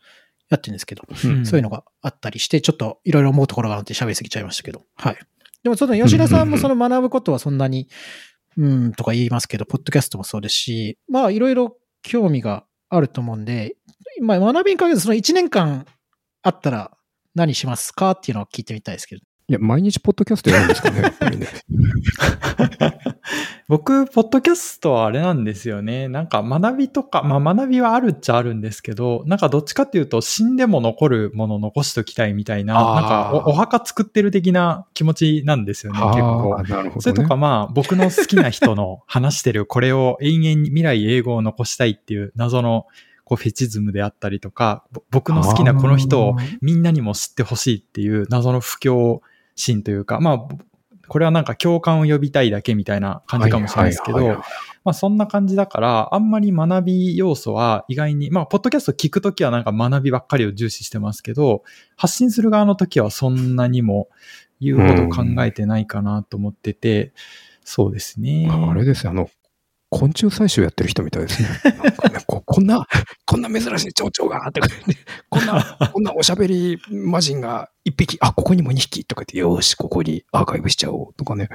[0.48, 5.18] やってるんですけど、うんそういうのがあったりして、ちょっといろいろ思うところがあって喋りすぎちゃいましたけど、はい。
[5.62, 7.88] でも、その吉田さんもその学ぶことはそんなに、
[8.56, 13.76] うん、とか言いますけど、ポッドキャストもそうですし、まあ、いろいろ興味があると思うんで、
[14.20, 15.86] まあ、学びに限らず、その1年間
[16.42, 16.90] あったら
[17.34, 19.22] 何しますかっていうのを聞いてみたいですけど。
[19.50, 21.48] いや、毎日ポッドキャストやるんですかね、やっぱりね。
[23.66, 26.06] 僕、ポッドキャストはあれなんですよね。
[26.06, 36.92] なんか学びとか、まあ学びはあるっちゃあるんですけど、なんかどっちかっていうと死んでも残るものを残しときたいみたいな、なんかおお墓作ってる的な気持ちなんですよね、結構ね。
[37.00, 42.86] それとかまあ僕の好きな人の話してるこれを永遠に未来英語を残したいっていう謎の
[43.24, 49.22] こうフェチズムであったりとか、ぼ僕の好きなこの人をみんなにも知ってほしいっていう謎の不況
[49.60, 50.38] 心というか、まあ、
[51.10, 54.36] これはなんか共感を呼びたいだけみたいな感じかもしれないですけど、
[54.84, 61.64] まあそんな感じだから、あんまり学び要素は意外に、まあ、ポッドキャスト聞くときはなんか学びばっかりを重視してますけど、
[61.96, 64.08] 発信する側のときはそんなにも
[64.60, 67.12] 言うほど考えてないかなと思ってて、
[67.64, 68.48] そうですね。
[68.48, 69.28] あれですよ、あの、
[69.90, 71.48] 昆虫採集やってる人みたいですね。
[71.48, 72.19] ね
[72.60, 72.86] ここんな、
[73.24, 74.60] こんな珍しい蝶々が、って
[75.28, 81.48] こんな、 こんなおしゃべり魔人が一匹、あ、ここにも二匹とか言って、よし、ここにアーカイブしちゃおうとかね。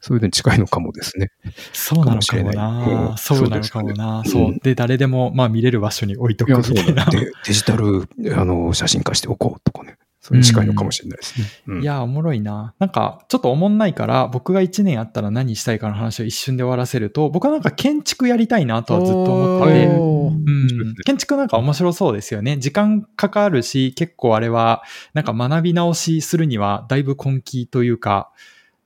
[0.00, 1.30] そういうのに近いのかもですね。
[1.72, 3.10] そうなのかもな。
[3.10, 4.22] うんそうなのかもな。
[4.24, 4.58] そうねそう。
[4.62, 7.04] で、誰でもまあ見れる場所に置いとくみたいな。
[7.06, 9.96] でデジタル、あの、写真化しておこうとかね。
[10.26, 11.46] それに近いのかもしれないですね。
[11.66, 11.82] うん。
[11.82, 12.74] いや、おもろいな。
[12.78, 22.56] なんか、ちょっとおもんないから、僕が1年あったら何したいかの話を一瞬で終わらせると、僕はなんか建築やりたいなとはずっと思ってて、うん、建築築なんか面白そうですよね。
[22.56, 28.30] 時間かかるし、結構あれは、なんか学び直しするにはだいぶ根気というか、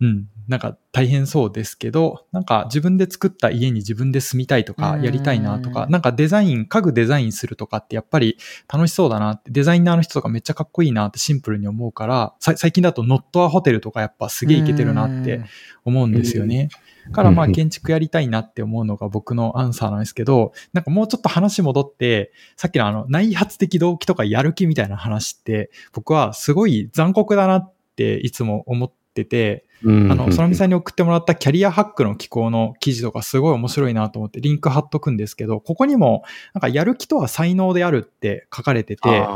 [0.01, 8.37] うん、なんか大変そうですけど、なんか自分で作った家に自分で住みたいとか、やりたいなとか、うんなんかデザイン、家具デザインするとかってやっぱり
[8.73, 15.43] 楽しそうだなって、デザイナーの人とかめっちゃかっこいいなってシンプルに思うから、さ最近だとノットアホテルとかやっぱすげえいけてるなって
[15.85, 16.69] 思うんですよね。
[17.07, 39.27] だからまあうん建築やりたいなって思うのが僕のアンサーなんですけど、なんかもうちょっと話戻って、さっきのあの内発的動機とかやる気みたいな話って、僕はすごい残酷だなっていつも思ってて、ああの、そのみさんに送ってもらったキャリアハックの機構の記事とかすごい面白いなと思ってリンク貼っとくんですけど、ここにもなんかやる気とは才能であるって書かれてて、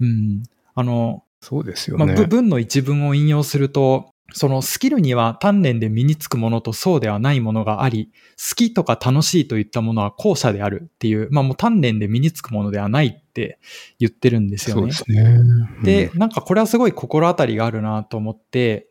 [0.00, 0.42] うん。
[0.74, 13.58] あの、そうですよまあ、文の一文を引用すると、そのスキルには鍛錬で身につくものとそうではないものがあり、好きとか楽しいといったものは後者であるっていう、まあもう鍛錬で身につくものではないって
[13.98, 14.92] 言ってるんですよね。
[14.92, 15.40] そうですね。
[15.84, 18.88] で、なんかこれはすごい心当たりがあるなと思って、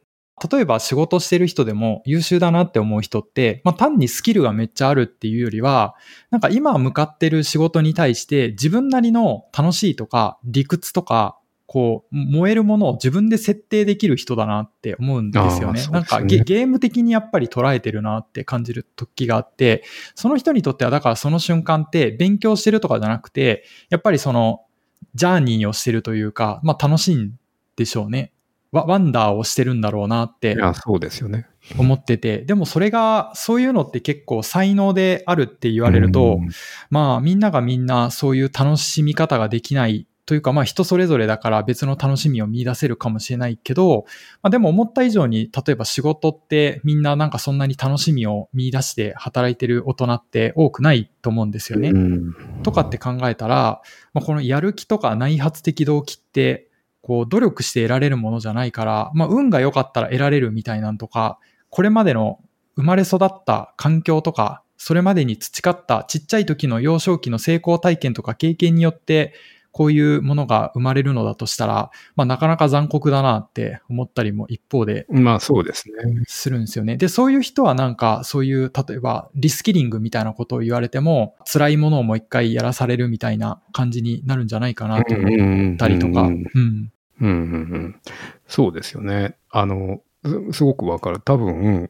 [0.51, 5.95] 例えば仕事してる人でも優秀だなって思う人って、まあ単にスキルがめっちゃあるっていうよりは、
[6.31, 15.81] なんか今向かってる仕事に対して自分なりの楽しいとか理屈とか、こう、燃えるものを自分で設定できる人だなって思うんですよね。
[15.81, 24.61] ねなんかゲゲーム的にやっぱり捉えてるなって感じる時があって、その人にとってはだからその瞬間って勉強してるとかじゃなくて、やっぱりその
[25.15, 27.33] ジャーニーをしてるというか、まあ楽しいん
[27.75, 28.33] でしょうね。
[28.73, 31.47] ワワンダーをしてるんだろうなっていや、そうですよね。
[31.77, 36.49] 思ってて、でもそれが、そういうのって結構才能であるって言われると、うん
[36.89, 44.05] まあみんながみんなそういう楽しみ方ができないというか、まあ人それぞれだから別の楽しみを見出せるかもしれないけど、
[44.41, 51.89] まあでも思った以上に、例えば仕事ってみんななんかそんなに楽しみを見出して働いてる大人って多くないと思うんですよね。
[51.89, 52.33] うん
[52.63, 53.81] とかって考えたら、
[54.13, 56.69] まあ、このやる気とか内発的動機って、
[57.03, 61.37] こう努力して得られるものじゃないから、まあ運が良かったら得られるみたいなんとか、
[61.69, 62.39] これまでの
[62.75, 69.33] 生まれ育った環境とか、それまでに培ったちっちゃい時の幼少期の成功体験とか経験によって、
[69.73, 76.23] こういうものが生まれるのだとしたら、まあなかなか残酷だなって思ったりも一方でまあそうですね。
[76.27, 76.95] するんですよね。
[76.95, 86.29] で、そういう人はなんか、そういう、例えば、リスキリングみたいなことを言われても、辛いものをもう一回やらされるみたいな感じになるんじゃないかなと思ったりとか。
[88.47, 89.35] そうですよね。
[89.49, 91.19] あの、すすごくわかる。
[91.19, 91.89] 多分、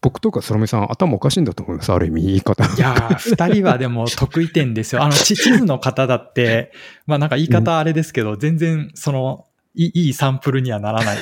[0.00, 1.92] 僕とかそらみさん頭おかしいんだと思います。
[1.92, 2.64] ある意味言い方。
[2.64, 5.02] いやー、二人はでも得意点ですよ。
[5.02, 6.72] あの、 地地図の方だって、
[7.06, 11.18] まあなんか言い方あれですけど、全然、その、いいサンプルにはならない。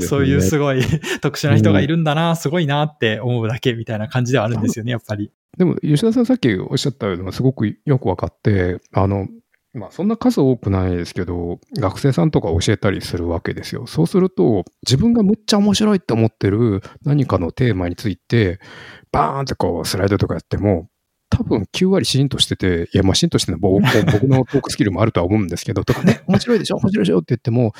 [0.00, 0.82] そういうすごい
[1.22, 5.30] 特殊な人がいるんだな、すごいなって思うだけみたいな感じではあるんですよね、やっぱり。
[5.56, 9.26] でも、吉田さんさっきおっしゃったのがすごくよくわかって、あの、
[9.74, 13.86] まあそんな数多くないですけど、学生さんとか教えたりするわけですよ。
[13.86, 18.60] そうすると、自分がむっちゃ面白いって思ってる何かのテーマについて、
[19.12, 20.88] バーンってこうスライドとかやっても、
[21.30, 27.72] 多分9割シーンとしてて、いや、まあシーンとしての僕僕のトークスキルもあるとは思うんですけど、とかね、面白いでしょ面白いでしょって言っても、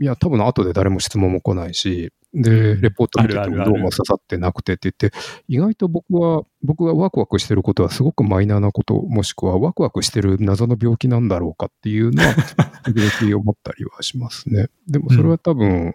[0.00, 5.16] いや、多分後で誰も質問も来ないし、で、レポート見ててもどうも刺さってなくてって言って、
[5.48, 12.34] 意外と僕は、僕がワクワクしてることはすごくマイナーなこと、もしくはワクワクしてる謎の病気なんだろうかっていうのは、
[12.84, 14.68] 時々思ったりはしますね。
[14.86, 15.94] でもそれは多分、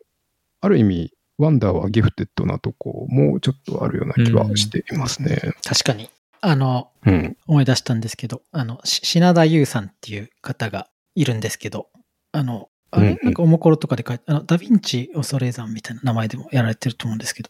[0.61, 5.39] ある意味、ワンダーはギフテッドなとこ、もうちょっとあるような気はしていますね。
[5.63, 6.09] 確かに。
[6.41, 7.37] あの、うん。
[7.47, 11.87] 思い出したんですけど、あの、し品田優さんっていう方がいるんですけど、
[12.31, 13.15] あの、あうんうん。
[13.15, 13.19] れ？
[13.23, 17.49] なんかおもころとかで書いて、あの、ダヴィンチ恐山みたいな名前でもやられてると思うんですけど、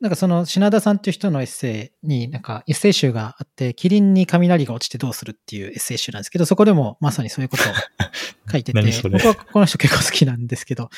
[0.00, 7.66] なんかその品田さんっていう人のエッセイに、なんかエッセイ集があって、キリンに雷が落ちてどうするっていうエッセイ集なんですけど、そこでもまさにそういうことを
[8.52, 10.90] 書いてて、僕はこの人結構好きなんですけど、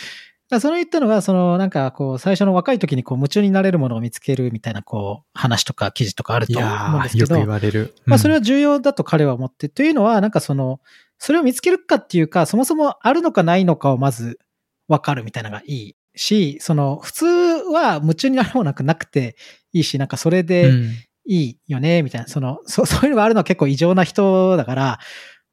[0.61, 7.95] その言ったのが、そのなんかこう、最初の若い時にこう夢中になれるものを見つけるみたいなこう、話とか記事とかあるいと思うんですけど、よく言われる。
[8.07, 10.81] まあ、それは、は重要だと彼は思って、というのは、なんかその、
[11.19, 14.39] それを見つけるかっていうか、そもそもあるのかないのかをまず
[14.89, 19.37] 分かるみたいなのがいいし、その、普通は夢中になるものなくなくて
[19.73, 20.91] いいし、なんかそれでうん
[21.29, 24.99] いいよね、みたいな、その、そ そういうのがあるのは結構異常な人だから、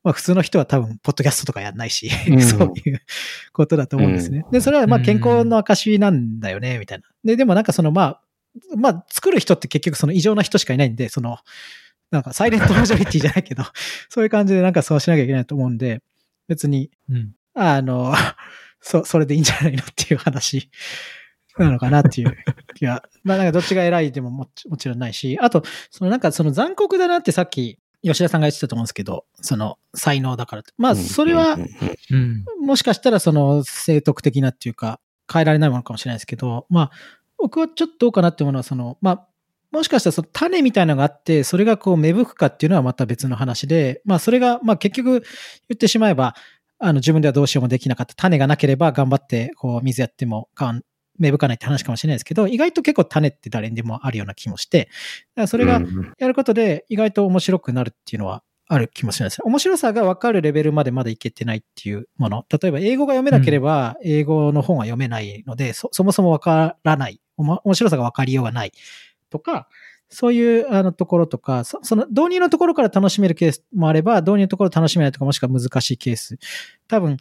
[0.03, 3.01] まあ普通の人は多分、ポッドキャストとかやんないし、うんそういう
[3.51, 4.45] ことだと思うんですね。
[4.51, 7.03] で、それはまあ健康の証なんだよね、みたいな。
[7.25, 8.21] で、でもなんかその、まあ、
[8.77, 11.39] まあ、作る人って結局その異常な人しかいないんで、その、
[12.11, 13.63] なんかサイレントマジョリティじゃないけど、
[14.09, 16.01] そういう感じでなんかそうしなきゃいけないと思うんで、
[16.47, 18.13] 別に、うんあの、
[18.81, 20.69] そ、それでいいんじゃないのっていう話
[21.57, 22.37] なのかなっていう
[22.75, 30.73] 気が、まあなんかどっちが偉いでももちもちろんないし、あと、そのなんかその残酷だなってさっき吉田さんが言ってたと思うんですけど、その才能だからって。
[30.77, 31.57] まあ、それは。
[32.61, 34.99] もしかしたらその生徳的なっていうか、
[35.31, 36.91] 変えられないものかもしれないですけど、まあ、
[37.37, 39.27] 僕はちょっとどうかなって思うのは、その、まあ、
[39.75, 45.21] もしかしたらその種みたいなのがあって、それがこう芽吹くかっていうのはまた別の話で、まあそれが、まあ結局言
[45.73, 46.33] ってしまえば、
[46.79, 50.81] あの自分ではどうしようもできなかった種がなければ頑張ってこう水やってもかん
[51.17, 59.41] 芽吹かないって話かもしれないですけど、意外と結構種って誰にでもあるような気もして、だからそれがうんやることで意外と面白くなるっていうのはある気もしれないです。
[59.43, 62.45] 面白さが分かるレベルまでまだいけてないっていうもの。
[62.49, 67.19] 例えば英語が読めなければ英語の本は読めないので、そそもそも分からない。
[67.37, 68.71] 面白さが分かりようがない。
[69.35, 69.67] とか、
[70.09, 76.37] そういうあのところとか、そその導入のところから楽しめるケースもあれば、導入のところ楽しめないとか、もしくは難しいケース。
[76.87, 77.17] 多分、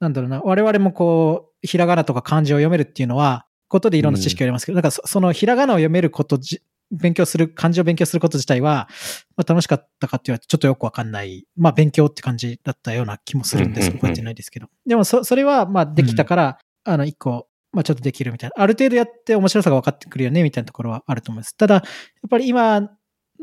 [0.00, 6.62] なんだろうな、我々もこう、ひらがなとか漢字を読めるっていうのは、ことでいろんな知識を得ますけど、だからそそのひらがなを読めることじ、
[6.92, 8.88] 勉強する、漢字を勉強すること自体は、
[9.36, 13.86] まあ、楽しかったかって言われてちょっとよくわかんない、まあ勉強って感じだったような気もするんです。
[13.86, 14.68] うんうんうん覚えてないですけど。
[14.86, 18.62] でもそ、それはまあできたから、あの一個、まあちょっとできるみたいな。
[18.62, 21.56] ある程度やって面白さが分かってくるよね、みたいなところはあると思います。
[21.56, 21.84] ただ、やっ
[22.30, 22.90] ぱり今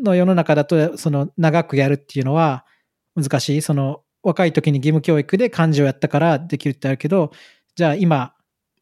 [0.01, 2.65] の世の中だと、その長くやるっていうのは
[3.15, 3.61] 難しい。
[3.61, 7.31] その若い時に義務教育で漢字をやったからできるってあるけど、
[7.75, 8.33] じゃあ今、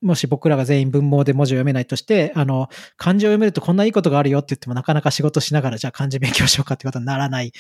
[0.02, 7.52] もし僕らが全員文盲で文字を読めないとして、あの、漢字を読めるとこんないいことがあるよって言ってもなかなか仕事しながらじゃあ漢字勉強しようかってことにならない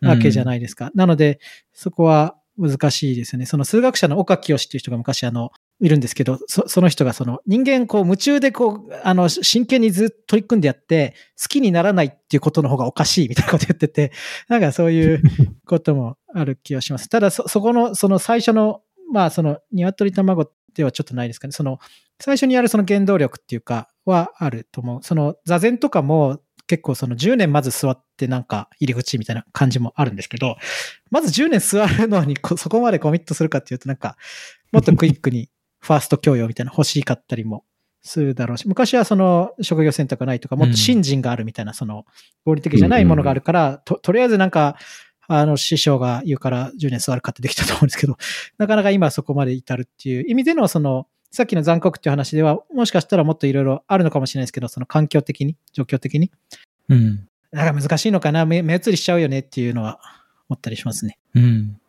[0.00, 0.90] わけじゃないですか。
[0.94, 1.40] なので、
[1.72, 3.46] そこは難しいですよね。
[3.46, 5.50] その数学者の岡清っていう人が昔あの、
[5.80, 14.12] いるんですけど、そその人がその人間こう夢中でこう、あの、真剣にずっと取り組んでやって、好きにならないっていうことの方がおかしいみたいなこと言ってて、
[14.48, 15.22] なんかそういう
[15.66, 17.08] こともある気がします。
[17.08, 21.52] ただそ、そこの、その最初の、まあその、鶏卵ではちょっとないですかね。
[21.52, 21.78] その、
[22.20, 25.02] 最初にやるその原動力っていうか、はあると思う。
[25.02, 30.56] その座禅とかも結構その10年まず座ってなんか入り口みたいな感じもあるんですけど、
[31.10, 34.16] まず10年座るのにそこまでコミットするかっていうとなんか、
[34.70, 35.48] もっとクイックに
[35.80, 37.64] ファースト教養みたいな欲しかったりも
[38.02, 42.06] するだろうし、昔はその職業選択がないとか、もっと信心があるみたいな、その
[42.44, 44.76] 合理的じゃないものがあるから、ととりあえずなんか、
[45.32, 48.16] あの、師匠が言うから10年座るかってできたと思うんですけど、
[48.58, 56.32] なかなか今そこまで至るっていう意味での、その、さっきの残酷っていう話では、もしかしたらもっといろいろあるのかもしれないですけど、その環境的に、状況的に、
[56.88, 57.28] うん。
[57.52, 60.00] なんか難しいのかな、目目移りしちゃうよねっていうのは
[60.48, 61.18] 思ったりしますね。
[61.34, 61.80] うん。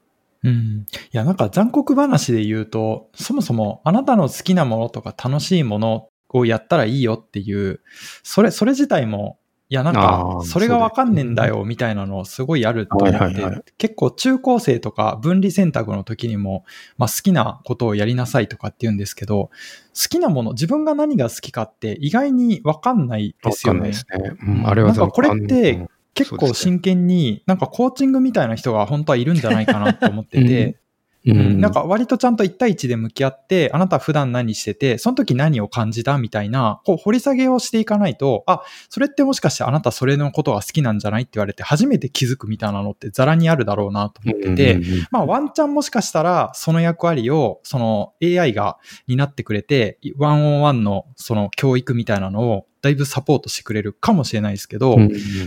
[0.44, 0.52] うん。
[0.52, 7.82] いや、なんか残酷話で言うと、そもそもあなたの好きなものとか楽しいものをやったらいいよっていう、
[8.24, 9.38] それ、それ自体も、
[9.70, 16.66] いや、なんあか、ーそれがわかんねえんだよ、みたいなのすごいあると思って結構中高生とか分離選択の時にも、
[16.98, 19.50] まあ好きなことをやりなさいとかって言うんですけど、
[19.94, 23.98] 好きなもの、自分が何が好きかって意外にわかんないでわすよねかんないで。
[23.98, 24.34] すね。
[24.46, 30.82] うん、あれはなんかこれってうん結構真剣に、なんかコーチングみたいな人が本当はいるんじゃないかなと思ってて、 う
[31.26, 31.62] うん。
[31.62, 54.98] なんか割とちゃんと1対1で向き合って、あなた普段何してて、その時何を感じたみたいな、こう掘り下げをしていかないと、あ、それってもしかしてあなたそれのことが好きなんじゃないって言われて初めて気づくみたいなのってザラにあるだろうなと思ってて、うんうんうんまあワンチャンもしかしたらその役割をその AI が担ってくれて、ワンオンワンのその教育みたいなのをだいぶサポートしてくれるかもしれないですけど、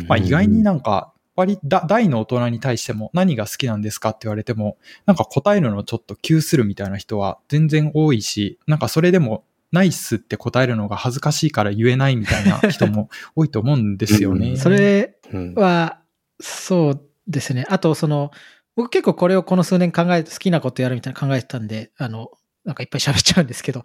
[0.08, 14.50] まあ意外になんか、割だ大の大人に対しても何が好きなんですかって言われても、なんか答えるのちょっと急するみたいな人は全然多いし、なんかそれでもナイスって答えるのが恥ずかしいから言えないみたいな人も多いと思うんですよね。
[14.50, 15.98] うんそれうんは、
[16.40, 17.66] そうですね。
[17.68, 18.30] あと、その、
[18.76, 22.30] 僕結構これをこの数年考えて、好きなことやるみたいな考えてたんで、あの、
[22.64, 23.82] なんかいっぱい喋っちゃうんですけど、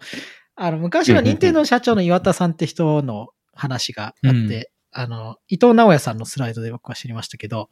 [0.54, 5.02] あの、昔は任天堂社長の岩田さんって人の話があって、うん。
[5.02, 7.70] あの、伊藤直也さんのスライドで僕は知りましたけど、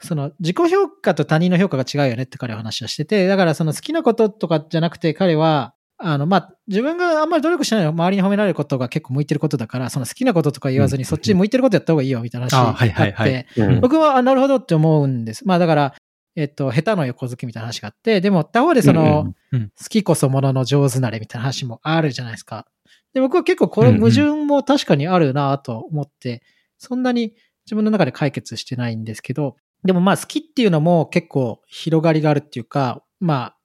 [0.00, 11.04] その自己評価と他人の評価が違うよねって彼は話をしてて、だからその好きなこととかじゃなくて彼は、あの、まあ、自分があんまり努力しないの周りに褒められることが結構向いてることだから、その好きなこととか言わずにうん。
[11.06, 13.12] そっちに向いてることやった方がいいよみたいな話がああはいはい。
[13.12, 13.46] はって
[13.80, 15.44] 僕はあなるほどって思うんです。
[15.44, 15.94] まあだから、
[16.36, 22.66] えっと、下手の横好きみたいな話があって、でも他方でその、好きこそものの上手なれみたいな話もあるじゃないですか。
[23.14, 26.42] で、僕は結構この矛盾も確かにあるなと思って、
[26.78, 27.34] そんなに
[27.66, 33.56] 自分の中で解決してないんですけど、でもまあ好きっていうのも結構広がりがあるっていうか、まあ、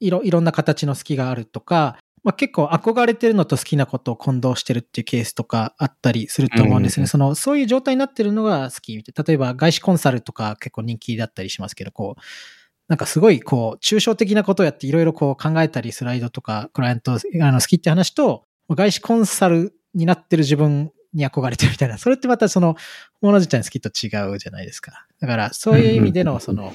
[0.00, 7.02] いろ、いろんな形の好きがあるとか、まあ結構憧れてるのと好きなことを混同してるっていうケースとかあったりすると思うんですね。
[7.02, 8.96] うんその、そういう状態になってるのが好き。
[8.96, 12.20] 例えば外資コンサルとか結構人気だったりしますけど、こう、
[12.88, 17.16] なんかすごいこう、抽象的なことをやっていろいろこう考えたりスライドとかクライアントあ
[17.52, 18.44] の好きって話と、
[18.74, 22.76] 外資コンサルになってる自分に憧れてるみたいな、 それってまたその、
[23.20, 25.06] もの自体の好きと違うじゃないですか。
[25.20, 26.74] だから、そういう意味でのその、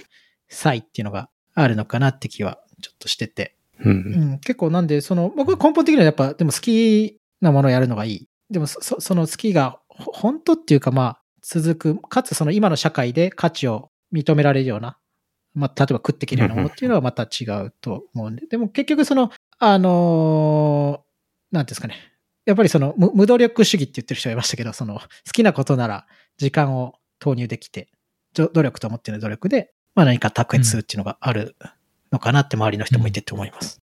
[0.49, 3.55] 差異っていうのがあるのかなって気はちょっとしてて。
[3.79, 3.89] う。
[3.89, 8.27] うんん、結構なんで、その、僕は根本的にはやっぱ、でも好きなものをやるのがいい。
[8.49, 14.97] でもそ、そその好きが、ほ本当っていうかまあ、続く、かつその今の社会で価値を認められるような、
[15.53, 21.10] まあ、例えば食っていけるようなものっていうのはまた違うと思うんで、でも結局その、あのー
[21.51, 21.95] なんですかね。
[22.45, 27.89] やっぱりその無無努力主義って言ってる人がいましたけど、その好きなことなら時間を投入できて、
[28.33, 31.55] 努力と思っている努力で、まあ何か卓越するっていうのがある
[32.11, 33.79] のかなって周りの人もいてって思います。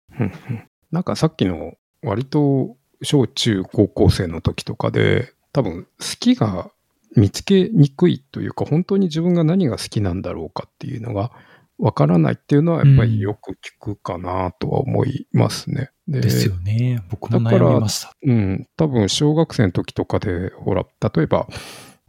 [0.91, 5.89] なんかさっきの割と小中高校生の時とかで多分好
[6.19, 6.71] きが
[7.15, 11.31] 見つけにくいというか本当に自分が何が好きなんだろうかっていうのが
[11.77, 15.91] わからないっていうのはやっぱりよく聞くかなとは思いますね。
[16.07, 17.03] でですよね。
[17.09, 18.15] 僕も悩みました。
[18.21, 21.47] うん、多分小学生の時とかで、ほら、例えば、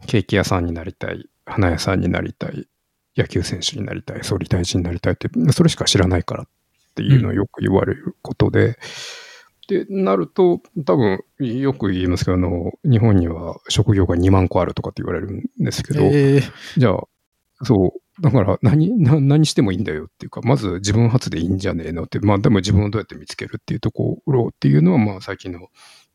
[0.05, 2.67] ケーキ屋さんになりたい、花屋さんになりたい、
[3.17, 6.47] 野球選手になりたい、総理大臣になりたいって、それしか知らないからっ
[6.95, 8.77] ていうのをよく言われることで、
[9.67, 17.03] で、なると、多分、よく言いますけど、あの、日本には職業が2万個あるとかって言われるんですけど、えーじゃあ、
[17.63, 17.96] そう。
[18.19, 25.67] だから何、な何してもいいんだよっていうか、まず自分発でいいんじゃねえのって、まあでも自分をどうやって見つけるっていうところっていうのは、まあ最近の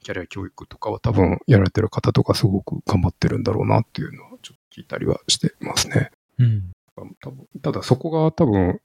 [0.03, 6.11] キャリア教育とかは多分やられてる方とかすごく頑張ってるんだろうなっていうのはちょっと聞いたりはしてますね。
[6.39, 6.73] うん。
[7.21, 8.81] 多分ただそこが多分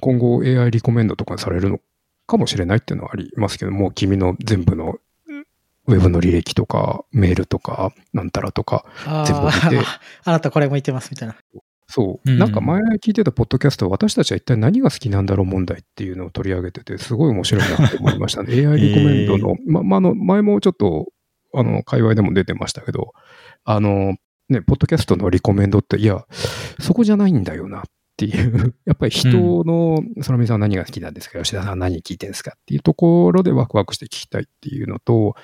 [0.00, 1.80] 今後 AI リコメンドとかにされるの
[2.26, 4.98] かもしれないっていうのはありますけども、君の全部の
[5.86, 9.52] ウェブの履歴とかメールとかなんたらとかあ全部見
[9.82, 11.36] てー あなたこれ向いてますみたいな。
[11.90, 12.30] そう。
[12.30, 18.52] うんなんか前聞いてたポッドキャスト、私たちは一体何が好きなんだろう問題っていうのを取り上げてて、すごい面白いなって思いましたね。
[18.66, 21.06] AI リコメンドの、ま、まあ、あの、前もちょっと、
[21.54, 23.12] あの、界隈でも出てましたけど、
[23.64, 24.14] あの、
[24.50, 26.24] ね、ポッドキャストのリコメンドって、いや、
[26.78, 27.82] そこじゃないんだよなっ
[28.18, 29.28] ていう、 やっぱり人
[29.64, 31.38] の、そのみさんは何が好きなんですか？
[31.42, 32.52] 吉田さんは何聞いてるんですか？
[32.56, 35.34] っていうところでワクワクして聞きたいっていうのと、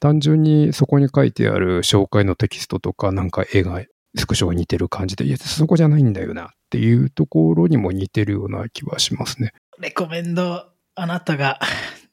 [0.00, 3.82] 単純にそこに書いてある紹介のテキストとか、なんか絵が、
[4.16, 9.52] スクショが似てる感じで、いや、そこじゃないんだよなっていうところにも似てるような気はしますね。
[9.78, 11.58] レコメンド、あなたが、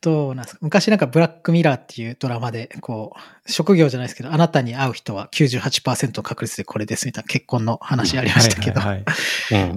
[0.02, 0.60] どうなんですか？
[0.62, 3.14] 昔なんかブラックミラーっていうドラマで、こ
[3.46, 8.80] う、職業じゃないですけど、あなたに会う人は98%の確率でこれですみたいな結婚の話ありましたけど、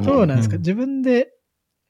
[0.04, 1.32] どうなんですか、うん自分で、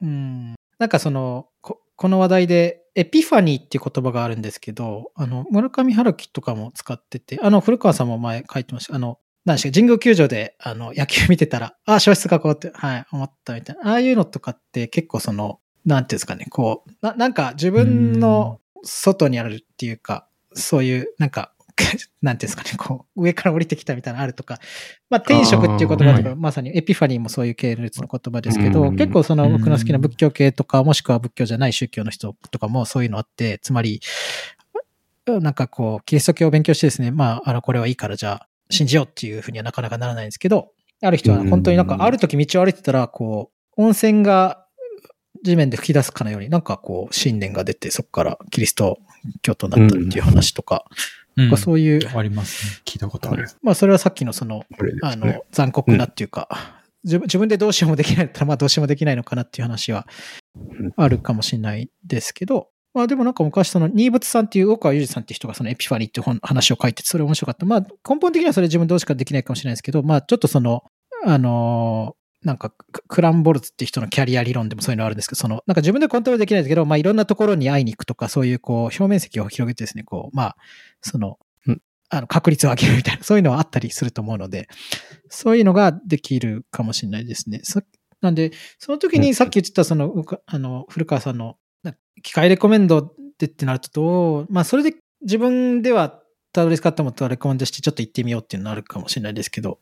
[0.01, 8.95] うん、なんかそのこ、この話題で、エピファニーっていう言葉があるんですけど、あの、村上春樹とかも使ってて、あの、古川さんも前書いてました。
[8.95, 13.91] あの、何でしたっけ神宮球場で、あの、野球見てたら、あ、消失がこうって、はい、思ったみたいな。
[13.91, 21.51] ああいうのとかって結構その、なんていうんですかね、こう、ななんか自分の外にあるっていうか、そういう、なんか、
[22.21, 24.59] なんていうんですかね、こう、上から降りてきたみたいなのあるとか、
[25.09, 28.95] まあ、天職っていう言葉とか、まさにエピファニーもそういう系列の言葉ですけど、うん。
[28.95, 34.01] 結構その僕の好きな仏教系とか、もしくは仏教じゃない宗教の人とかもそういうのあって、つまり、
[35.25, 44.65] なんかこう、キリスト教を勉強してですね、まあ、あの、これはいいからじゃあ、信じようっていうふうにはなかなかならないんですけど、ある人は本当になんか、ある時道を歩いてたら、こう、温泉が
[45.43, 48.99] 地面で吹き出すかのように、なんかこう、信念が出て、そこからキリスト
[49.41, 50.85] 教徒になったっていう話とか、
[51.35, 52.81] うんそういう、ありますね。
[52.85, 53.47] 聞いたことある。
[53.63, 54.65] まあ、それはさっきのその、
[55.01, 56.47] あねの、残酷なっていうか、
[57.03, 60.07] 自分自分でどうしようもできないったら、 まあどうしようもできないのかなっていう話は
[60.55, 67.65] うんあるかもしれないですけど、まあでもなんか昔その、新仏さんっていう、大川裕二さんっていう人がそのエピファニーっていう本話を書いてて、それ面白かった。
[67.65, 70.83] まあ根本的にはそれ自分どうしかできないかもしれないですけど、まあちょっとその、
[71.25, 80.55] あのーなんかク、クランボルツっていう人のキャリア理論でもそういうのあるんですけど、その、なんか自分でコントロールできないですけど、まあいろんなところに会いに行くとか、そういうこう、表面積を広げてですね、こう、まあ、
[81.01, 84.67] そのうん、あの、確率を上げるみたいな、 そういうのはあったりすると思うので、
[85.29, 87.61] そういうのができるかもしれないですね。
[87.63, 87.81] そ
[88.21, 90.13] なんで、その時にさっき言ってた、その、
[90.45, 91.55] あの、古川さんの、な
[92.21, 96.21] 機械レコメンドでってなるとまあ、それで自分では
[96.53, 99.79] たどり着かったものとレコメンドしてちょっと行ってみようっていうのあるかもしれないですけど、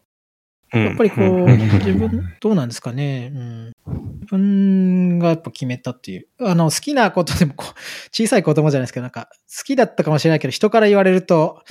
[0.74, 3.32] やっぱりこう、ん自分、どうなんですかね。
[3.36, 3.74] うん。
[4.22, 6.28] 自分がやっぱ決めたっていう。
[6.40, 7.74] あの、好きなことでもこう、
[8.12, 9.28] 小さい子供じゃないですけど、なんか、
[9.58, 11.62] 好きだったかもしれないけど、人から言われると、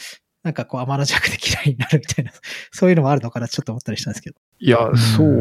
[0.42, 2.32] なんかこう、天の弱で嫌いになるみたいな、
[2.72, 4.36] そういうのもあるのかな、ちょっと思ったりしたんですけど。
[4.58, 4.78] いや、
[5.16, 5.32] そうう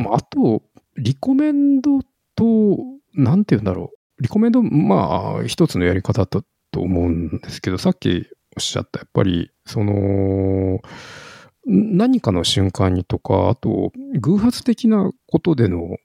[0.00, 0.02] ん。
[0.04, 0.62] まああと、
[0.96, 2.00] リコメンド
[2.36, 2.78] と、
[3.14, 3.97] なんて言うんだろう。
[4.20, 10.80] リコメンド、まあ、一つのやり方だと思うんですけど、さっきおっしゃった、やっぱり、その、
[11.66, 15.96] 何かの瞬間にとか、あと、偶発的なことでの、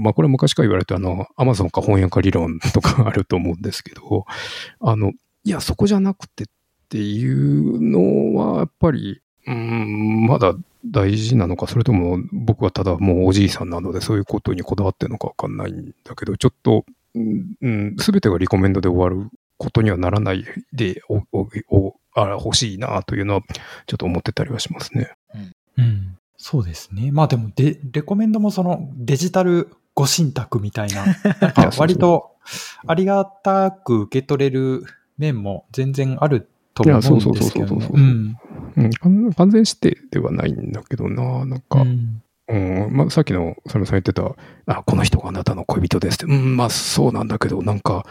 [0.00, 4.26] まあ、これ昔から言われてあの、アマゾンか翻訳理論とかあると思うんですけど、
[4.80, 5.12] あの、
[5.44, 6.46] いや、そこじゃなくてっ
[6.90, 10.54] ていうのは、やっぱり、うん、まだ
[10.84, 16.84] 大事なのか、それとも僕はただもうおじいさんなのでそういうことにこだわってるのかわかんないんだけど、ちょっと、
[17.16, 23.40] うん、すべてがリコメンドで終わることにはならないでおおおあ欲しいなというのは
[23.86, 25.12] ちょっと思ってたりはしますね。
[25.78, 26.18] うん。
[26.36, 27.10] そうですね。
[27.12, 31.04] まあでもで、レコメンドもそのデジタルご神託みたいな、
[31.78, 32.36] 割と
[32.86, 34.84] ありがたく受け取れる
[35.18, 37.86] 面も全然あると思うんですけどいやそうそうそうそうね。
[37.86, 38.36] そううん
[38.76, 42.88] うん、完完全指定ではないんだけどな、なんか、うんうん。
[42.92, 44.34] まあ、さっきのサムさん言ってた、
[44.66, 48.06] あ、この人があなたの恋人ですって、うん、まあそうなんだけど、なんか、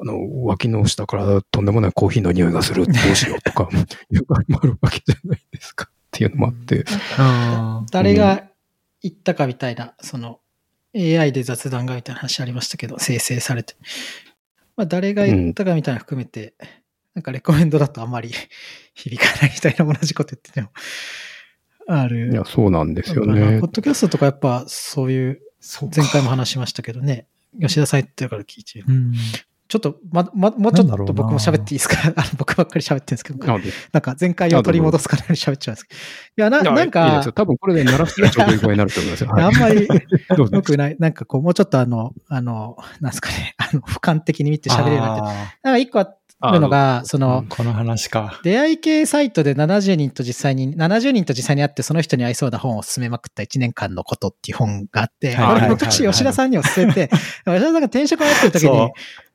[0.00, 3.68] あの、脇の下からとんでもないコーヒーの匂いがする、どうしようとか、
[4.12, 5.88] いう場合もあるわけじゃないですか。
[5.88, 6.84] っていうのもあって、
[7.90, 8.44] 誰が
[9.02, 10.40] 言ったかみたいな、その
[10.96, 13.74] AI で雑談がみたいな話ありましたけど、生成されて。
[14.76, 16.54] まあ、誰が言ったかみたいなの含めて、
[17.14, 18.30] なんかレコメンドだとあんまり
[18.94, 20.70] 響かないみたいな同じこと言ってても、
[21.88, 22.30] ある。
[22.32, 23.70] いや、そうなんですよねポッ。
[23.72, 25.40] ドキャストとかやっぱそういう、
[25.94, 27.26] 前回も話しましたけどね、
[27.60, 28.84] 吉田さん言ってるから聞いてる。
[28.88, 29.12] うん
[29.70, 31.98] ちょっと、ま、ま、もうちょっと僕も喋っていいですか？
[32.16, 33.60] あの僕ばっかり喋ってるんですけど、なん
[34.00, 36.00] か前回を取り戻すかのように喋っちゃうんですけど。
[36.38, 37.32] いや、なやなんか、いいですよ。
[37.32, 39.30] 多分これで鳴らしたらちょうどいい具合になると思いますよ。
[39.30, 40.96] はいあんまりどうぞ良くない。
[40.98, 45.22] なんかこう、もうちょっとあの、あの、なんですかね、あの、俯瞰的に見て喋れるようになって。
[45.22, 48.40] あなんか一個あるのが、そのー、この話か。
[48.44, 57.08] 出会い系サイトで70人と実際に、70人と実際に会ってその人に合いそうな本を勧めまくった1年間のことっていう本があって、はいはいはいはい俺昔吉田さんにも勧めて、
[57.44, 58.90] 吉田さんが転職をやってる時に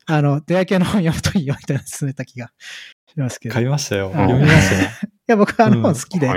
[0.06, 2.52] あの、出会い系の本読むといいよみたいなの勧めた気が
[3.08, 3.54] しますけど。
[3.54, 4.08] い買いましたよ。
[4.08, 4.90] うん読みましたよ。
[5.28, 6.30] や、僕はあのうん本好きで、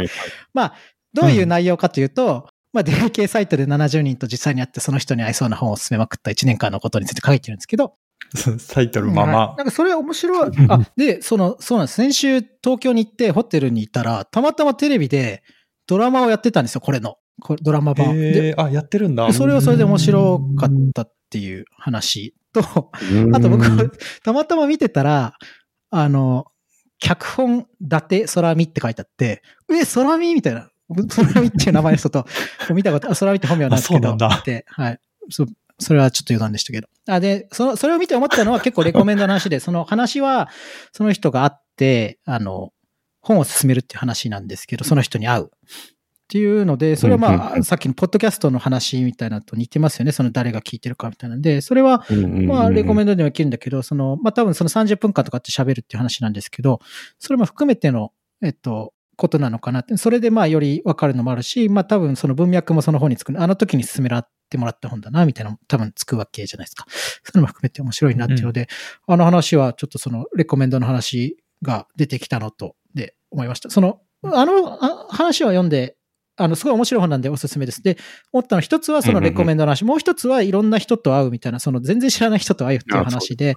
[0.55, 0.75] まあ、
[1.13, 7.95] どういう内容かというと、まあ、出会い系サイトで70人と実際に会ってその人に合いそうな本を勧めまくった1年間のことについて書いてるんですけど、
[8.73, 9.63] タイトルまはいまな。
[9.63, 10.51] んかそれ面白い。
[10.69, 11.97] あ、で、その、そうなんです。
[11.97, 15.43] 先週東京に行ってホテルにいたら、たまたまテレビで
[15.87, 17.17] ドラマをやってたんですよ、これの。
[17.41, 18.15] これドラマ版。
[18.15, 19.27] でえー、あ、やってるんだ。
[19.27, 23.91] でそれはそれで面白かったっていう話と、あと僕うん、
[24.25, 25.35] たまたま見てたら、
[25.91, 26.47] あの、
[26.99, 30.71] 脚本、伊達空見って書いてあって、え、空見みたいな。
[31.09, 32.27] 空見っていう名前の人と、
[32.73, 35.01] 見たこと、あ空見って本名なんですけど、あそうなんだで、はい。
[35.31, 35.45] そ
[35.79, 36.89] それはちょっと余談でしたけど。
[37.09, 40.49] あ、で、その、それを見て思ったのは結構レコメンドの話で、その話は、
[40.93, 42.73] その人が会って、あの、
[43.21, 45.45] 本を進めるっていう話なんですけど、その人に会う。
[45.45, 50.13] っていうので、それはまあ、うんさっきのポッドキャストの話みたいなのと似てますよね。
[50.13, 52.05] その誰が聞いてるかみたいなんで、それは、
[52.47, 56.81] まあ、レコメンドでもいけるんだけど、その、まあ、多分その30分間とかって喋るっていう話なんですけど、
[57.21, 58.13] それも含めての、
[58.43, 59.97] えっと、ことなのかなって。
[59.97, 66.87] それでまあ、より分かるのもあるし、まあ、多分その文脈もその本につく、あの時に進めらってもらった本だな、みたいなのも多分つくわけじゃないですか。
[67.25, 68.69] それも含めて面白いなっていうので、
[69.07, 73.71] あの話はちょっとその、レコメンドの話が出てきたのと、で、思いました。
[73.71, 75.97] その、あのあ話は読んで、
[76.39, 77.83] あの、すごい面白い本なんでおすすめです。
[77.83, 77.97] で、
[78.31, 83.55] 思ったの一つはそのレコメンドの話、もう一つはいろんな人と会うみたいな、その全然知らない人と会うっていう話で、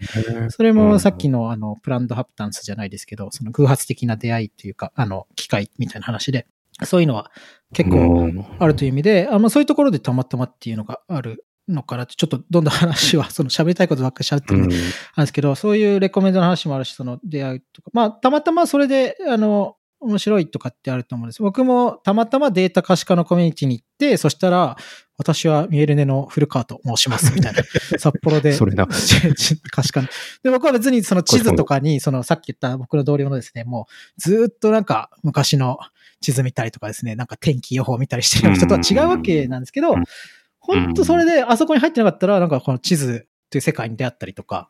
[0.49, 6.47] それもさっきのあの、プランドハプタンスじゃないですけど、その偶発的な出会いっていうか、あの、機会みたいな話で、
[6.85, 7.31] そういうのは
[7.73, 14.75] 結構あるという意味で、あまあそういうところでたまたまっていうのがあるのかなって、ちょっとどんどん話は、 その喋りたいことばっかり喋ってるんで、
[15.15, 21.41] なんですけど、そういうレコメンドの話もあるし、その出会いとか、まあ、たまたまそれで、あの、面白いとかってあると思うんです。
[21.41, 24.77] 僕もたまたまデータ可視化のコミュニティに行って、そしたら、
[25.17, 27.63] 私はミエルネの古川と申します、みたいな。
[27.99, 28.53] 札幌で。
[28.53, 30.07] それな可視化の。
[30.41, 35.77] で、僕は別にその地図とかに、そのさっき言った僕の同僚のですね、もうずーっとなんか昔の
[36.21, 40.03] 地図見たりとかですね、なんか天気予報見たりしてる人とは違うわけなんですけどうん、
[40.59, 44.69] 本当それであそこに入ってなかったら、なんかこの地図という世界に出会ったりとか、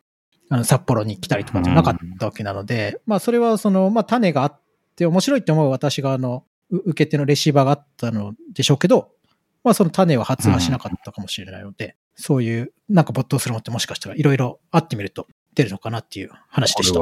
[0.50, 4.62] あの札幌に来たりとかじゃなかったわけなので、まあそれはその、まあ種があっ
[4.96, 9.12] て面白いって思う私があの、う受け手のレシーバーがあったのでしょうけど、
[9.64, 17.02] まあその種は発芽しなかったかもしれないので、そういうなんか没頭するものってもしかしたらいろいろあってみると出るのかなっていう話でした。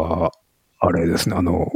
[0.79, 1.71] あれですね、あの、お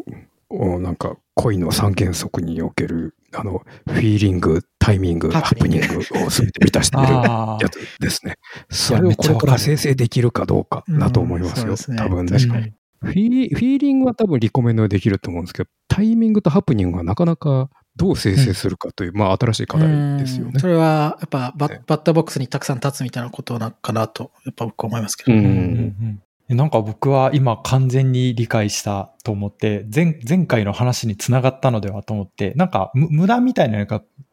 [0.80, 8.36] なんか恋の三原則における、あの、フィーリング、タイミング、ハハプニングを全て満たしているあやつですね。
[8.70, 11.78] それをこれから生成できるかどうかだと思いますよ。
[11.78, 12.32] すね多分ね。
[12.32, 12.74] 確かに。
[13.02, 19.88] フィーフィーリングは多分リコメンドできると思うんですけど、タイミングとハプニングはなかなかどう生成するかという、まあ新しい課題
[20.20, 20.68] ですよねうんそ。
[20.68, 25.34] れはやっぱバねバッターボックスにたくさん立つみたいなことなのかなと、やっぱ僕は思いますけど。
[25.34, 25.56] ううんうんんう
[26.06, 26.22] ん
[26.56, 33.88] なんか僕は今完全に理解したと思って、前前回の話につながったのではと思って、なんかむ無駄みたいなや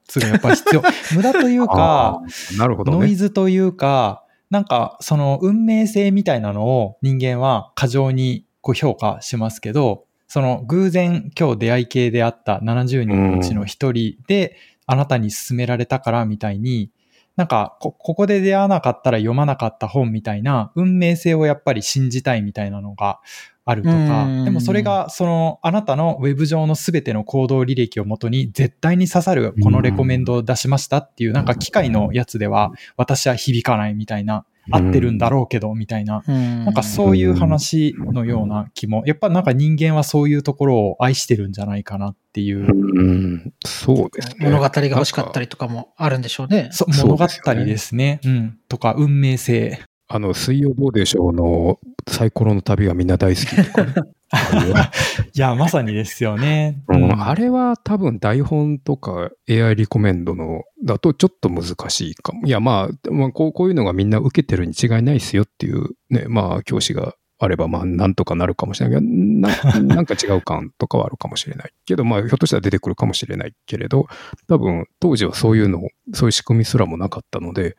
[0.07, 0.83] つがやっぱり必要。
[1.15, 3.15] 無駄というあか、ーなるほどノイね。
[3.15, 14.57] ズというか、なんかその運命性みたいなのを人間は過剰にこう評価しますけど、その偶然今日出会い系であった70人のうちの一人で、
[14.87, 16.91] あなたに勧められたからみたいに、
[17.39, 23.21] なんかこ、ここで出会わなかったら読まなかった本みたいな運命性をやっぱり信じたいみたいなのが
[23.65, 36.65] あるとかうん、でもそれがそのあなたのウェブ上のすべての行動履歴をもとに絶対に刺さるこのレコメンドを出しましたっていうなんか機械のやつでは私は響かないみたいな、合ってるんだろうけどみたいな、うん。
[36.65, 44.49] なんかそういう話のような気も、やっぱなんか人間はそういうところを愛してるんじゃないかなっていう、うん、そうですね。
[44.49, 45.47] 物語が欲しかったり。
[45.47, 46.69] りとかもあるんでしょうね。
[46.71, 48.21] そう物語ですよねですね。
[48.25, 48.59] うん。
[48.69, 49.81] とか運命性。
[50.07, 53.95] あの、水曜どうでしょうのサイコロの旅がみんな大好きとかね。
[54.31, 54.93] あれは
[55.35, 56.83] いや、まさにですよね。
[56.89, 62.47] うんあれは多分台本とか AI リコメンドのだとちょっと難しいかも。
[62.47, 69.49] いや、まあ、まあ、こうこういうのがみんな受けてるに違いないですよっていうね、まあ、教師があれば、まあ、なんとかなるかもしれないけど、な
[69.97, 74.09] なんか違う感とかはあるかもしれないけど、まあ、ひょっとしたら出てくるかもしれないけれど、
[74.49, 77.77] 多分、当時はそういうの、そういう仕組みすらもなかったので、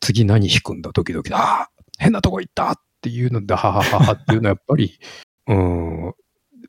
[0.00, 1.32] 次何弾くんだ、ドキドキ。
[1.34, 4.98] ああ変なとこ行ったっていうので、ははははっていうのはやっぱり、
[5.46, 6.14] うん、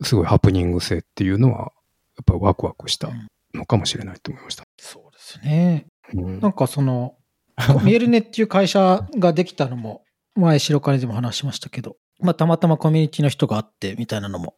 [0.02, 1.72] すごいハプニング性っていうのは、
[2.18, 3.10] やっぱりワクワクした
[3.54, 4.66] のかもしれないと思いました。
[4.78, 5.88] そうですね。
[6.14, 7.16] うんなんかその、
[7.84, 10.04] ミエルネっていう会社ができたのも、
[10.36, 14.56] 前白金でも話しましたけど、まあたまたまコミュニティの人があってみたいなのも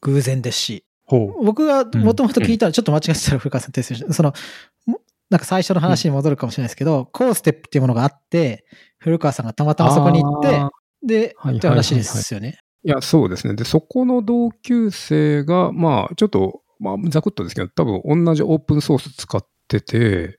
[0.00, 0.84] 偶然ですし。
[1.08, 4.32] 僕がもともと聞いたら、ちょっと間違ってたら古川さん訂正して、その、
[4.86, 5.00] も
[5.30, 8.64] なんか最初の話に戻るかもしれないですけど、コーステップっていうものがあって、
[8.98, 10.64] 古川さんがたまたまそこに行って
[11.06, 12.58] で、って話ですよね。
[12.82, 13.54] いや、そうですね。
[13.54, 20.38] で、そこの同級生が、まあ、ちょっと、まあ、ざくっとですけど、多分同じオープンソース使ってて、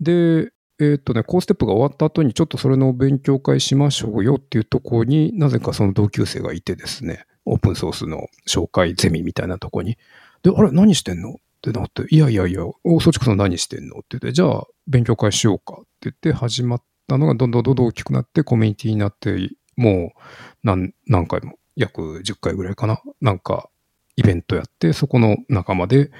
[0.00, 0.52] で、
[0.84, 9.96] えーとね、コーステップが終わった後にちょっとそれの勉強会しましょうよっていうとこになぜかその同級生がいてですね、オープンソースの紹介ゼミみたいなとこに。
[10.42, 11.34] で、あれ何してんの？
[11.34, 13.98] ってなって、いやいやいや、お、そちこさん何してんの？
[13.98, 20.20] って言って、じゃあ勉強会しようかって言って始まったのがどんどんどんどん大きくなってコミュニティになって、もう
[20.64, 23.00] 何、何回も、約10回ぐらいかな？
[23.20, 23.68] なんか、
[24.16, 26.10] イベントやって、そこの仲間で、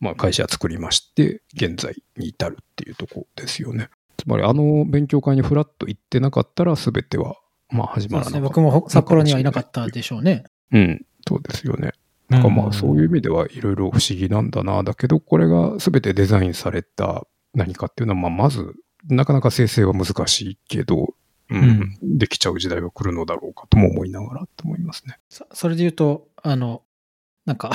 [0.00, 3.88] まあ、会社作りまして、現在に至るっていうとこですよね。
[4.18, 7.36] つまり、あの勉強会にフラッと行ってなかったら、すべては、
[7.70, 8.08] まあ、始。
[8.08, 8.40] まらなかった。
[8.40, 10.44] 僕も札幌にはいなかったでしょうね。
[10.72, 11.92] うん、そうですよね。
[12.28, 14.82] なんかまあ、そういう意味ではいろいろ不思議なんだな。
[14.82, 18.74] だけど、これがすべてデザインされた何かっていうのは、まあ、まず、
[19.08, 21.14] なかなか生成は難しいけど、
[21.50, 25.18] うん、できちゃう時代が来るのだろうかとも思いながらと思いますね。
[25.30, 26.82] そそれで言うと、あの、
[27.46, 27.70] なんか、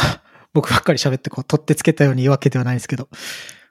[0.54, 3.10] 僕ばっかり喋ってこう、取ってつけたように言うわけではないんですけど、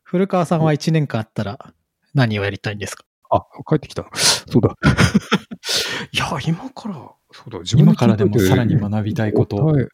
[0.03, 1.73] 古川さんは1年間あったら
[2.15, 3.05] 何をやりたいんですか？
[3.31, 4.07] あ、帰ってきた。
[4.15, 4.77] そうだ。
[6.13, 6.95] いや、今から、
[7.33, 9.87] そうだ、自今からでもさらに学びたいことい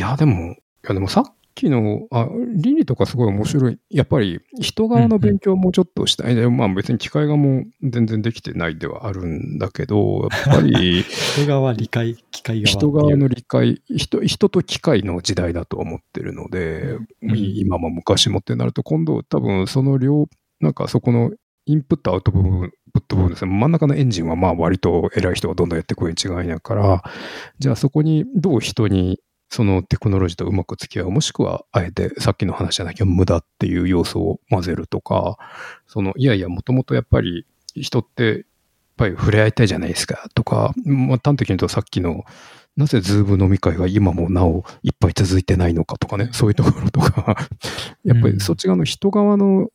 [0.00, 0.56] や、でも、い
[0.86, 3.78] や、でもさっきの、あ、倫理とかすごい面白い。
[3.88, 6.34] やっぱり、人側の勉強をもうちょっとしたい。
[6.34, 11.02] でまあ別に機械側も全然できてないではあるんだけど、やっぱり、
[11.36, 12.66] 人側理解、機械側。
[12.66, 20.26] 人側の理解人、人と機械の時代だと思ってるので、うん今も昔もってなると、今度多分その両、
[20.64, 21.30] なんかそこの
[21.66, 23.52] インプットアウト部分、プット部分ですね。
[23.52, 27.02] 真ん中のエンジンはまあ割と偉い人がどんどんやっていくるに違いないから、
[27.58, 35.38] じゃあそこにどう人にそのテクノロジーとうまく付き合う、もしくはあえてさっきの話じゃなきゃ無駄っていう要素を混ぜるとか、
[35.86, 38.42] そのいやいや、もともとやっぱり人ってやっ
[38.96, 42.24] ぱり触れ合いたいじゃないですかとか、まあ、端的に言うとさっきの
[42.76, 47.48] なぜ Zoom 飲み会が今もなおいっぱい続いてないのかとかね、そういうところとか、
[48.04, 49.68] やっぱりそっち側の人側の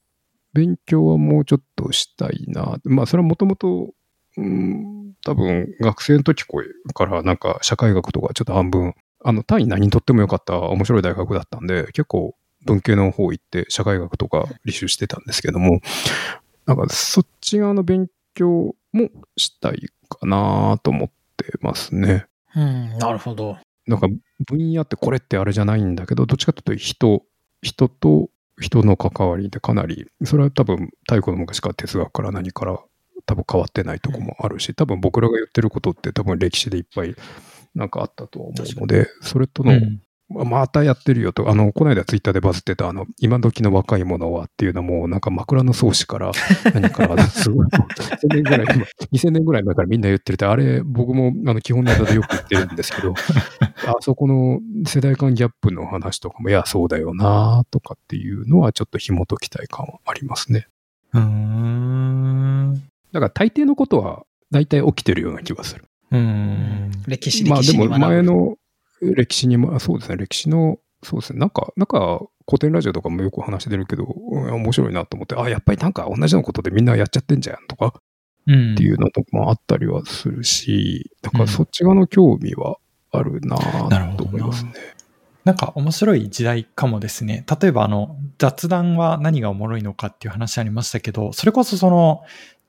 [0.54, 2.80] 勉強はもうちょっとしたいな。
[2.84, 3.94] まあそれはもともと、
[4.38, 8.94] うん多分学生の時からなんか社会学とかちょっと半分、
[9.24, 12.36] あの単位何にとってもよかった面白い大学だったんで、結構
[12.66, 15.82] 文系の方行って社会学とか履修してたんですけども、
[16.66, 22.26] なんかそっち側の勉強もしたいかなと思ってますね。
[22.56, 23.58] うん、なるほど。
[23.88, 24.08] なんか
[24.46, 27.24] 分野ってこれってあれじゃないんだけど、どっちかというと人、
[27.62, 28.30] 人と
[28.60, 32.80] 人の関わりでかなり、それは多分太古の昔から哲学から何から
[33.26, 37.16] 多分変わってないとこもあるし、多分僕らが言ってることって多分歴史でいっぱい
[37.76, 46.32] なんかあったと思うので、それとの、うんままたやってるよと、あの、この間ツイッターでバズってた、あの、今時の若い者はっていうのも、なんか枕草子から、
[46.74, 53.14] 何から、すごい、2000年ぐらい、今2000年ぐらい前からみんな言ってるって、あれ、僕も、あの、基本ネタでよく言ってるんですけど、
[53.88, 60.68] あそこの世代間ギャップの話とかも、いや、そうだよなとかっていうのは、ちょっと紐解きたい感はありますね。
[61.14, 62.74] うーん。
[63.12, 65.86] だから、大抵のことは、大体起きてるような気がする。
[66.12, 66.92] うん。
[67.08, 68.00] 歴史、まあでも歴史に学ぶ。
[68.00, 68.56] 前の、
[69.02, 77.94] 歴史にも、あそうですね、歴史の、そうですね、なんか、なんか、古典ラジオとかもよく話してるけど、うん面白いなと思って、あ、やっぱりなんか同じようなことでみんなやっちゃってんじゃんとか
[78.48, 78.74] うん。
[78.74, 82.78] っていうのとかもあったりはするし、だからそっち側の興味は
[83.12, 83.58] あるな
[84.18, 84.74] と思いますね。
[85.46, 87.46] なんか面白い時代かもですね。
[87.62, 92.22] 例えばあの雑談は何がおもろいのかっていう話ありましたけど、それこそその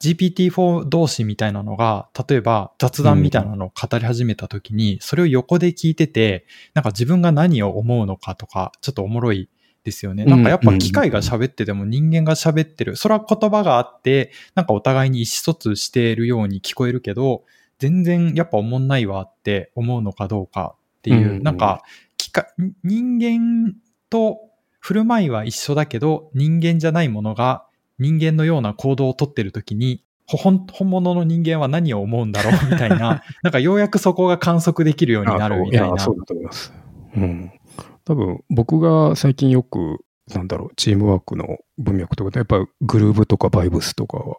[0.02, 9.50] GPT-4 同士みたいなのが、例えば雑談みたいなのを語り始めた時に、それを横で聞いてて、なんか自分が何を思うのかとか、ちょっとおもろい
[9.84, 10.24] ですよね。
[10.24, 12.96] なんかやっぱ機械が喋ってても人間が喋ってる。
[12.96, 17.44] それは言葉があって、なんかお互いに意思疎通しているように聞こえるけど、
[17.78, 21.82] 全然やっぱおもんないわって思うのかどうかっていう、うんなんか
[22.16, 22.46] 機械、
[22.84, 23.74] 人間
[24.10, 24.38] と
[24.80, 27.66] 振る舞いは一緒だけど、人間じゃないものが
[28.00, 35.86] 人間のような行動をとってるときに、ほ本本物の人間は何を思うんだろうみたいな、 なんかようやくそこが観測できるようになるみたいな。
[35.86, 36.72] あそういやそうだと思います。
[37.16, 37.52] うん。
[38.04, 39.98] 多分、僕が最近よく、
[40.34, 44.36] なんだろう、チームワークの文脈とかで、やっぱグルーブとかバイブスとかは、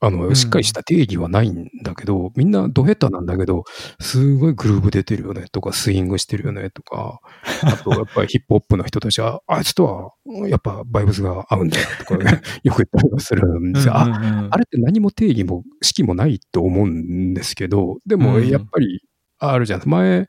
[0.00, 3.64] あの、んしっかりした定義はないんだけど、みんなドヘタなんだけど、
[4.00, 7.20] すごいグルーブ出てるよねとか、スイングしてるよねとか、
[7.62, 13.96] あと、やっぱりヒップホップの人たちは、 あいつとは、やっぱバイブスが合うんだよとか、ね、 よく言ったりはするんですよ。
[13.96, 19.02] あうんうんうんあれって何も定義も式もないと思うんですけど、でもうんやっぱり
[19.38, 19.82] あるじゃん。
[19.84, 20.26] 前、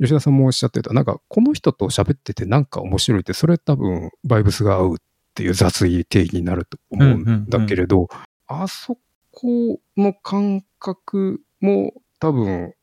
[0.00, 4.96] 吉田さんもおっしゃってた、なんかこの人と喋っててなんか面白いって、それ多分バイブスが合うっ
[5.34, 8.08] ていう雑い定義になると思うんだけれど、
[8.46, 8.98] あそ
[9.40, 12.74] この感覚も多分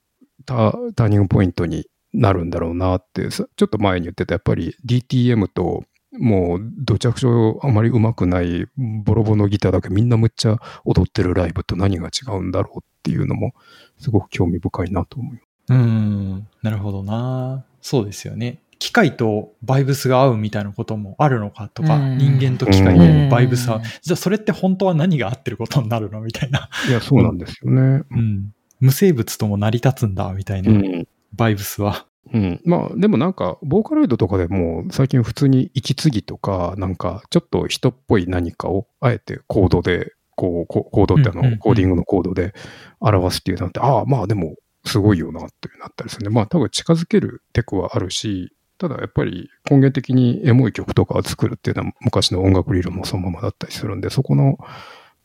[0.45, 5.83] タターニングポイントになるんだろうなって、ちょっと前に言ってたやっぱり DTM と
[6.13, 7.29] もうどちゃくちゃ
[7.61, 13.53] あまり上手くないボロボロのギターだけみんなむっちゃ踊ってるライブと何が違うんだろうっていうのも
[13.99, 15.39] すごく興味深いなと思い。
[15.69, 17.65] うん、なるほどな。
[17.81, 18.61] そうですよね。
[18.79, 26.69] 機械とバイブスが合うみたいなこともあるのかとか、うん人間と機械でバイブスはうん、じゃあそれって本当は何が合ってることになるのみたいな。
[26.87, 28.03] いや、そうなんですよね。
[28.09, 28.53] うん。
[28.79, 31.07] 無生物とも成り立つんだ、みたいな、うん。
[31.33, 32.05] バイブスは。
[32.33, 32.61] うん。
[32.65, 42.53] まあ、でもなんか、ボーカロイドとかでも最近普通に息継ぎとか、なんかちょっと人っぽい何かをあえてコードで、こう、こコードってあの、コーディングのコードで
[42.99, 44.55] 表すっていうなんて、ああ、まあでも
[44.85, 46.29] すごいよなってなったりするね。
[46.29, 54.57] まあ多分近づけるテクはあるし、ただやっぱり根源的にエモい曲とかを作るっていうのは昔の音楽理論もそのままだったりするんで、そこの、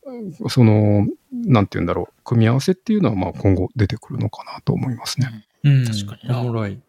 [0.05, 5.47] うんその、なんて言うんだろう、組み合わせっていうのはまあ今後出てくるのかなと思いますね。
[5.63, 5.85] うん。
[5.85, 6.79] 確かになおもろい。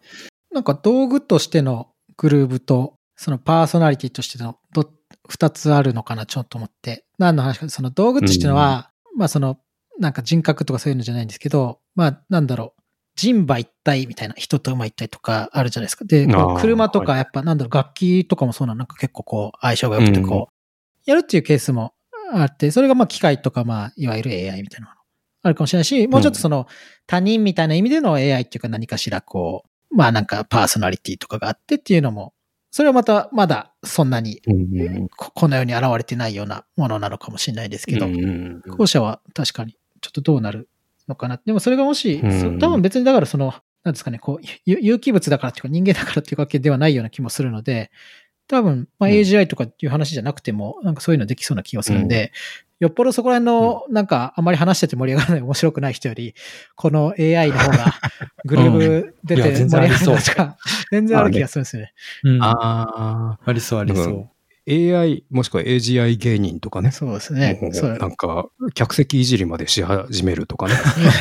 [0.51, 4.89] なんか道具としてのグルーブと、そのパーソナリティとしてのど
[5.29, 7.05] 二つあるのかな、ちょっと思って。
[7.17, 9.59] 何の話か、その道具としてのは、まあその、
[9.99, 12.81] なんか人格とかそういうのじゃないんですけど、まあなんだろう、
[13.15, 16.05] 人馬一体みたいな、人と馬一体とかあるじゃないですか。
[16.05, 16.27] で、
[16.59, 21.93] 車とかやっぱなんだろう、楽器とかもそうなの、なんか結構こう相性が良くてこう、やるっていうケースも
[22.33, 24.99] あって、それがまあ機械とかまあいわゆる AI みたいなもの
[25.43, 26.67] あるかもしれないし、もうちょっとその
[27.07, 32.33] 他人みたいな意味での AI っていうか何かしらこう、まあなんかパーソナリティとかがあってっていうのも、
[32.71, 38.61] それはまたまだそんなにうんここの世に現れてないようなものなのかもしれないですけど、うん。
[38.67, 40.67] 後者は確かにちょっとどうなる
[41.07, 41.39] のかな。
[41.45, 43.53] でもそれがもし、うんそ多分別にだからその、
[43.83, 47.91] なんですかね、こう、有有機物だからっていうか人間だからっていうわけではないような気もするので、
[48.47, 52.31] 多分、まあ、うん AGI とかっていう話じゃなくても、なんかそういうのできそうな気がするんで、
[52.79, 56.35] よっぽどそこら辺の、なんかあまり話してて盛り上がらない面白くない人より、
[56.75, 57.93] この AI の方が
[58.45, 60.57] グルーブ出て盛り上がるのとか、
[60.91, 61.93] 全然ある気がするんですよね。
[62.23, 62.43] うん。
[62.43, 64.34] あああ、りそうありそう。
[64.67, 66.91] AI もしくは AGI 芸人とかね。
[66.91, 67.59] そうですね
[67.99, 70.75] なんか、客席いじりまでし始めるとかね。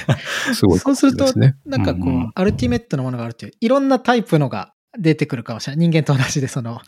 [0.55, 1.27] すごい、そうすると。
[1.67, 5.89] なんかこう、うんアルティメットのものがあるという、いろんなタイプのが出てくるかもしれない。
[5.89, 6.81] 人間と同じで、その、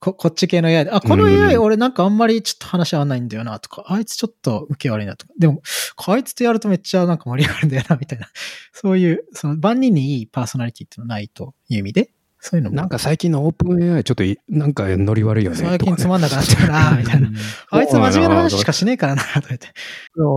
[0.00, 5.60] ここっち系の AI で、あ、このうん AI 俺なんかあんまりちょっと話合わないんだよなとか、あいつちょっと受け悪いなとか、でも、
[6.06, 8.28] あいつとやるとめっちゃなんか盛り上がるんだよな、みたいな。
[8.72, 15.56] そういう、その万人にいいパーソナリティっていうのはないという意味で、そういうのも、なんか最近のオープン AI ちょっといなんかノリ悪いよね。
[15.56, 17.30] 最近つまんなくなっちゃうな、みたいな。
[17.70, 19.66] あいつ真面目な話しかしねえからな、とか言って。
[19.66, 19.72] いや、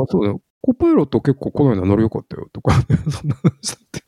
[0.07, 0.41] そうだよ。
[0.61, 2.73] Copilot 結構このようなノリ良かったよとか、
[3.09, 4.03] そんな話だって。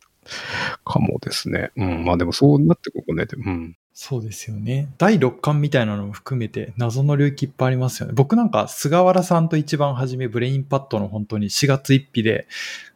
[0.86, 1.72] かもですね。
[1.76, 2.06] うん。
[2.06, 3.26] まあでもそうなってくるね。
[3.26, 3.76] でうん。
[3.94, 4.90] そうですよね。
[4.98, 8.14] 第六感みたいなのも含めて謎の領域いっぱいありますよね。
[8.16, 12.48] 僕なんか菅原さんと一番初めブレインパッドの本当に4月1日で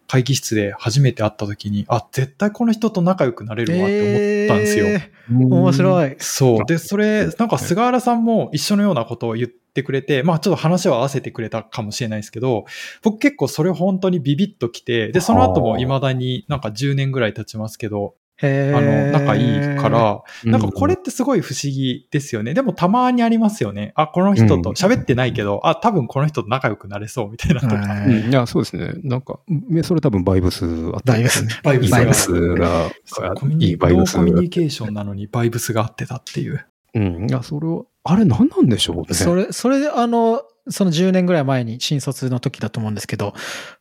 [0.08, 4.88] 会議室で初めて会った時に、あ、絶対この人と仲良くなれるわって思ったんですよ。
[4.88, 5.74] えー面い。
[5.74, 6.16] 白い。
[6.20, 6.66] そう。
[6.66, 12.66] で、それ、なんか菅原さんも一緒のようなことを言ってくれて、まあちょっと話を合わせてくれたかもしれないですけど、
[13.01, 22.53] 僕結構それ本当にビビッときて、で、その後も未だになんか10年ぐらい経ちますけど、へあの、仲いいか、ら、なんかこれうってすごい不思議ですよね。
[22.53, 23.93] でもたまにありますよね。
[23.95, 27.75] あ、この人と喋ってないけど、あ、多分この人と仲良くなれそうみたいなとか。
[27.75, 28.93] はいん、いや、そうですね。
[29.03, 31.49] なんか、ねそれ多分バイブスあったバイブスね。
[31.63, 36.63] バイブスイブスがそう、コミュいニいバイブスコミュニケーションなのにバイブスが合ってたっていう。
[36.93, 37.29] うん。
[37.29, 39.05] いや、それは、あれ何なんでしょうね。
[39.13, 43.33] それ、それで、あの、その10年ぐらい前に新卒の時だと思うんですけど、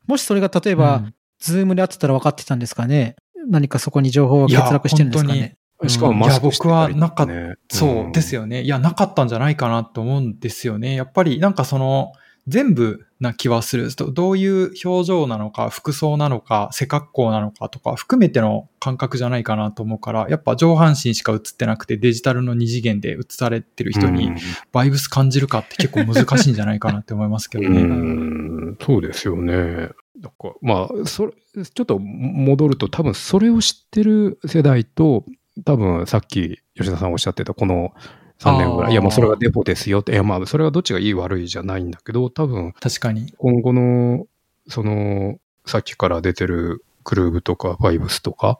[0.06, 3.16] もしそれが例えば、うんズームで会ってたら分かってたんですかね？
[3.48, 5.56] 何かそこに情報が欠落してるんですかいやね
[5.88, 8.36] しかもマスクしてたりいや僕はなかっねそうですよ。
[8.42, 8.62] よね。
[8.62, 10.94] いや、なかったんじゃないかなと思うんですよね。
[10.94, 12.12] やっぱりなんかその、
[12.46, 13.92] 全部な気はする。
[13.96, 24.30] どどういう表情なのか、服装なのか、背格好なのかとか、含めての感覚じゃないかなと思うから、やっぱ上半身しか映ってなくて、デジタルの二次元で映されてる人に
[24.70, 27.82] バイブス感じるかって結構難しいんじゃないかなって思いますけどうね。
[27.82, 29.90] ん、そうですよね。
[30.20, 35.24] なんか、まあ、それ、ちょっと戻ると、多分それを知ってる世代と、
[35.64, 37.92] 多分さっき吉田さんおっしゃってた、この
[38.38, 43.32] 3年ぐらい、いや、もうそれがデフォですよって、いや、まあ、それはどっちがいい悪いじゃないんだけど、多分確かに。
[43.38, 44.26] 今後の、
[44.68, 48.58] その、さっきから出てるグルーブとか、バイブスとか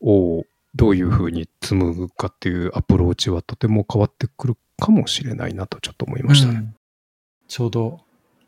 [0.00, 0.44] を、
[0.74, 6.54] どういうふうに紡ぐかっていうアプローチはとても変わってくるかもしれないなとちょっと思いましたね。
[6.54, 6.74] うん
[7.48, 8.00] ちょうど、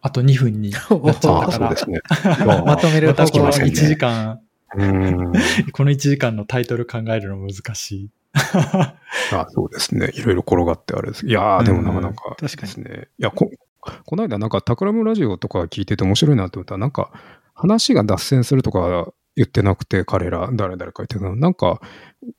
[0.02, 1.86] あと2分になっちゃったああ、から。
[1.86, 2.00] ね。
[2.66, 4.40] まとめるまたこの方向1時間、
[4.76, 5.32] うん。
[5.72, 8.10] この1時間のタイトル考えるの難しい。
[8.32, 8.94] あ
[9.48, 10.10] そうですね。
[10.14, 11.26] いろいろ転がってあれです。
[11.26, 13.08] いやー、でもなかなか確かにですね。
[13.18, 13.50] いや、こ、
[14.06, 17.10] この間なんか、タクラムラジオとか聞いてて面白いなと思ったら、なんか、
[17.54, 21.80] 話が脱線するとか言ってなくて、彼ら、誰々か言ってたの、なんか、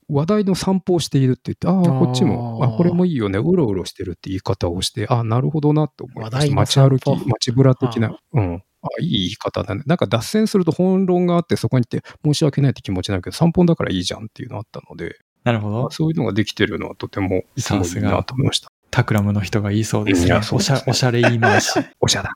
[0.10, 6.56] 話題の散歩をしているって言って、ああ、こっちも、あ、これもいいよね、うろうろしてるって言い方をして、あなるほどなって思いました。
[6.56, 8.64] 街歩き、街ぶら的な、うん。
[8.84, 9.84] あいい言い方だね。
[9.86, 15.90] なんか脱線すると本論があって、そこに行って申し訳ないって気持ちになるけど、散歩だからいいじゃんっていうのあったので、なるほど。
[15.90, 18.72] そういうのができてるのはとてもすごいなと思いました。
[18.92, 20.36] タクラムの人が言いそうですね。
[20.36, 21.72] おしゃおしゃれ言い回し。
[22.02, 22.32] おしゃだ。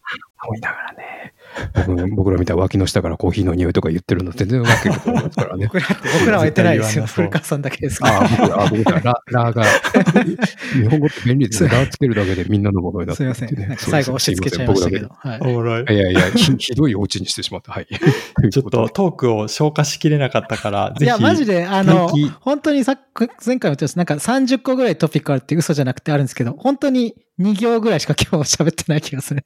[0.48, 1.34] 思いながらね。
[1.88, 5.66] 僕僕らみたいな脇の下からコーヒーの匂いとか言ってるの全然 わけがないですからね。
[5.66, 5.88] 僕ら
[6.20, 7.06] 僕らは言ってないですよ。
[7.06, 8.20] 古川さんだけですから。
[8.20, 9.64] ああ、僕ら、ラ、ラが、
[10.74, 11.70] 日本語って便利ですね。
[11.70, 13.78] ラつけるだけでみんなのものになってすいません。
[13.78, 15.10] 最後押し付けちゃいましたけど。
[15.12, 15.39] はい。
[15.41, 15.86] おもろいい。
[15.97, 17.72] やいや、ひ ひどいお家にしてしまった。
[17.72, 17.88] はい。
[18.51, 21.03] ちょっとトークを消化しきれなかったから、ぜひ。
[21.06, 22.10] いや、マジで、あの
[22.41, 29.45] 本当にさっき、前回も言ったんですなんか30個ぐらいトピックあるって嘘じゃなくてあるんですけど、本当に2行ぐらいしか今日喋ってない気がする。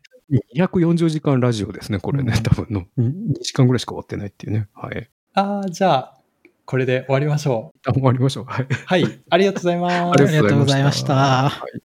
[0.56, 2.34] 240時間ラジオですね、これね。
[2.36, 2.82] うん多分の。
[2.98, 4.68] 2時間ぐらいしか終わってないっていうね。
[4.74, 5.10] はい。
[5.34, 6.20] ああ、じゃあ、
[6.66, 7.90] これで終わりましょう。
[7.90, 8.46] あ終わりましょう。
[8.46, 8.68] はい。
[8.86, 9.20] はい。
[9.30, 9.94] ありがとうございます。
[9.96, 11.78] ありがとうございましたはい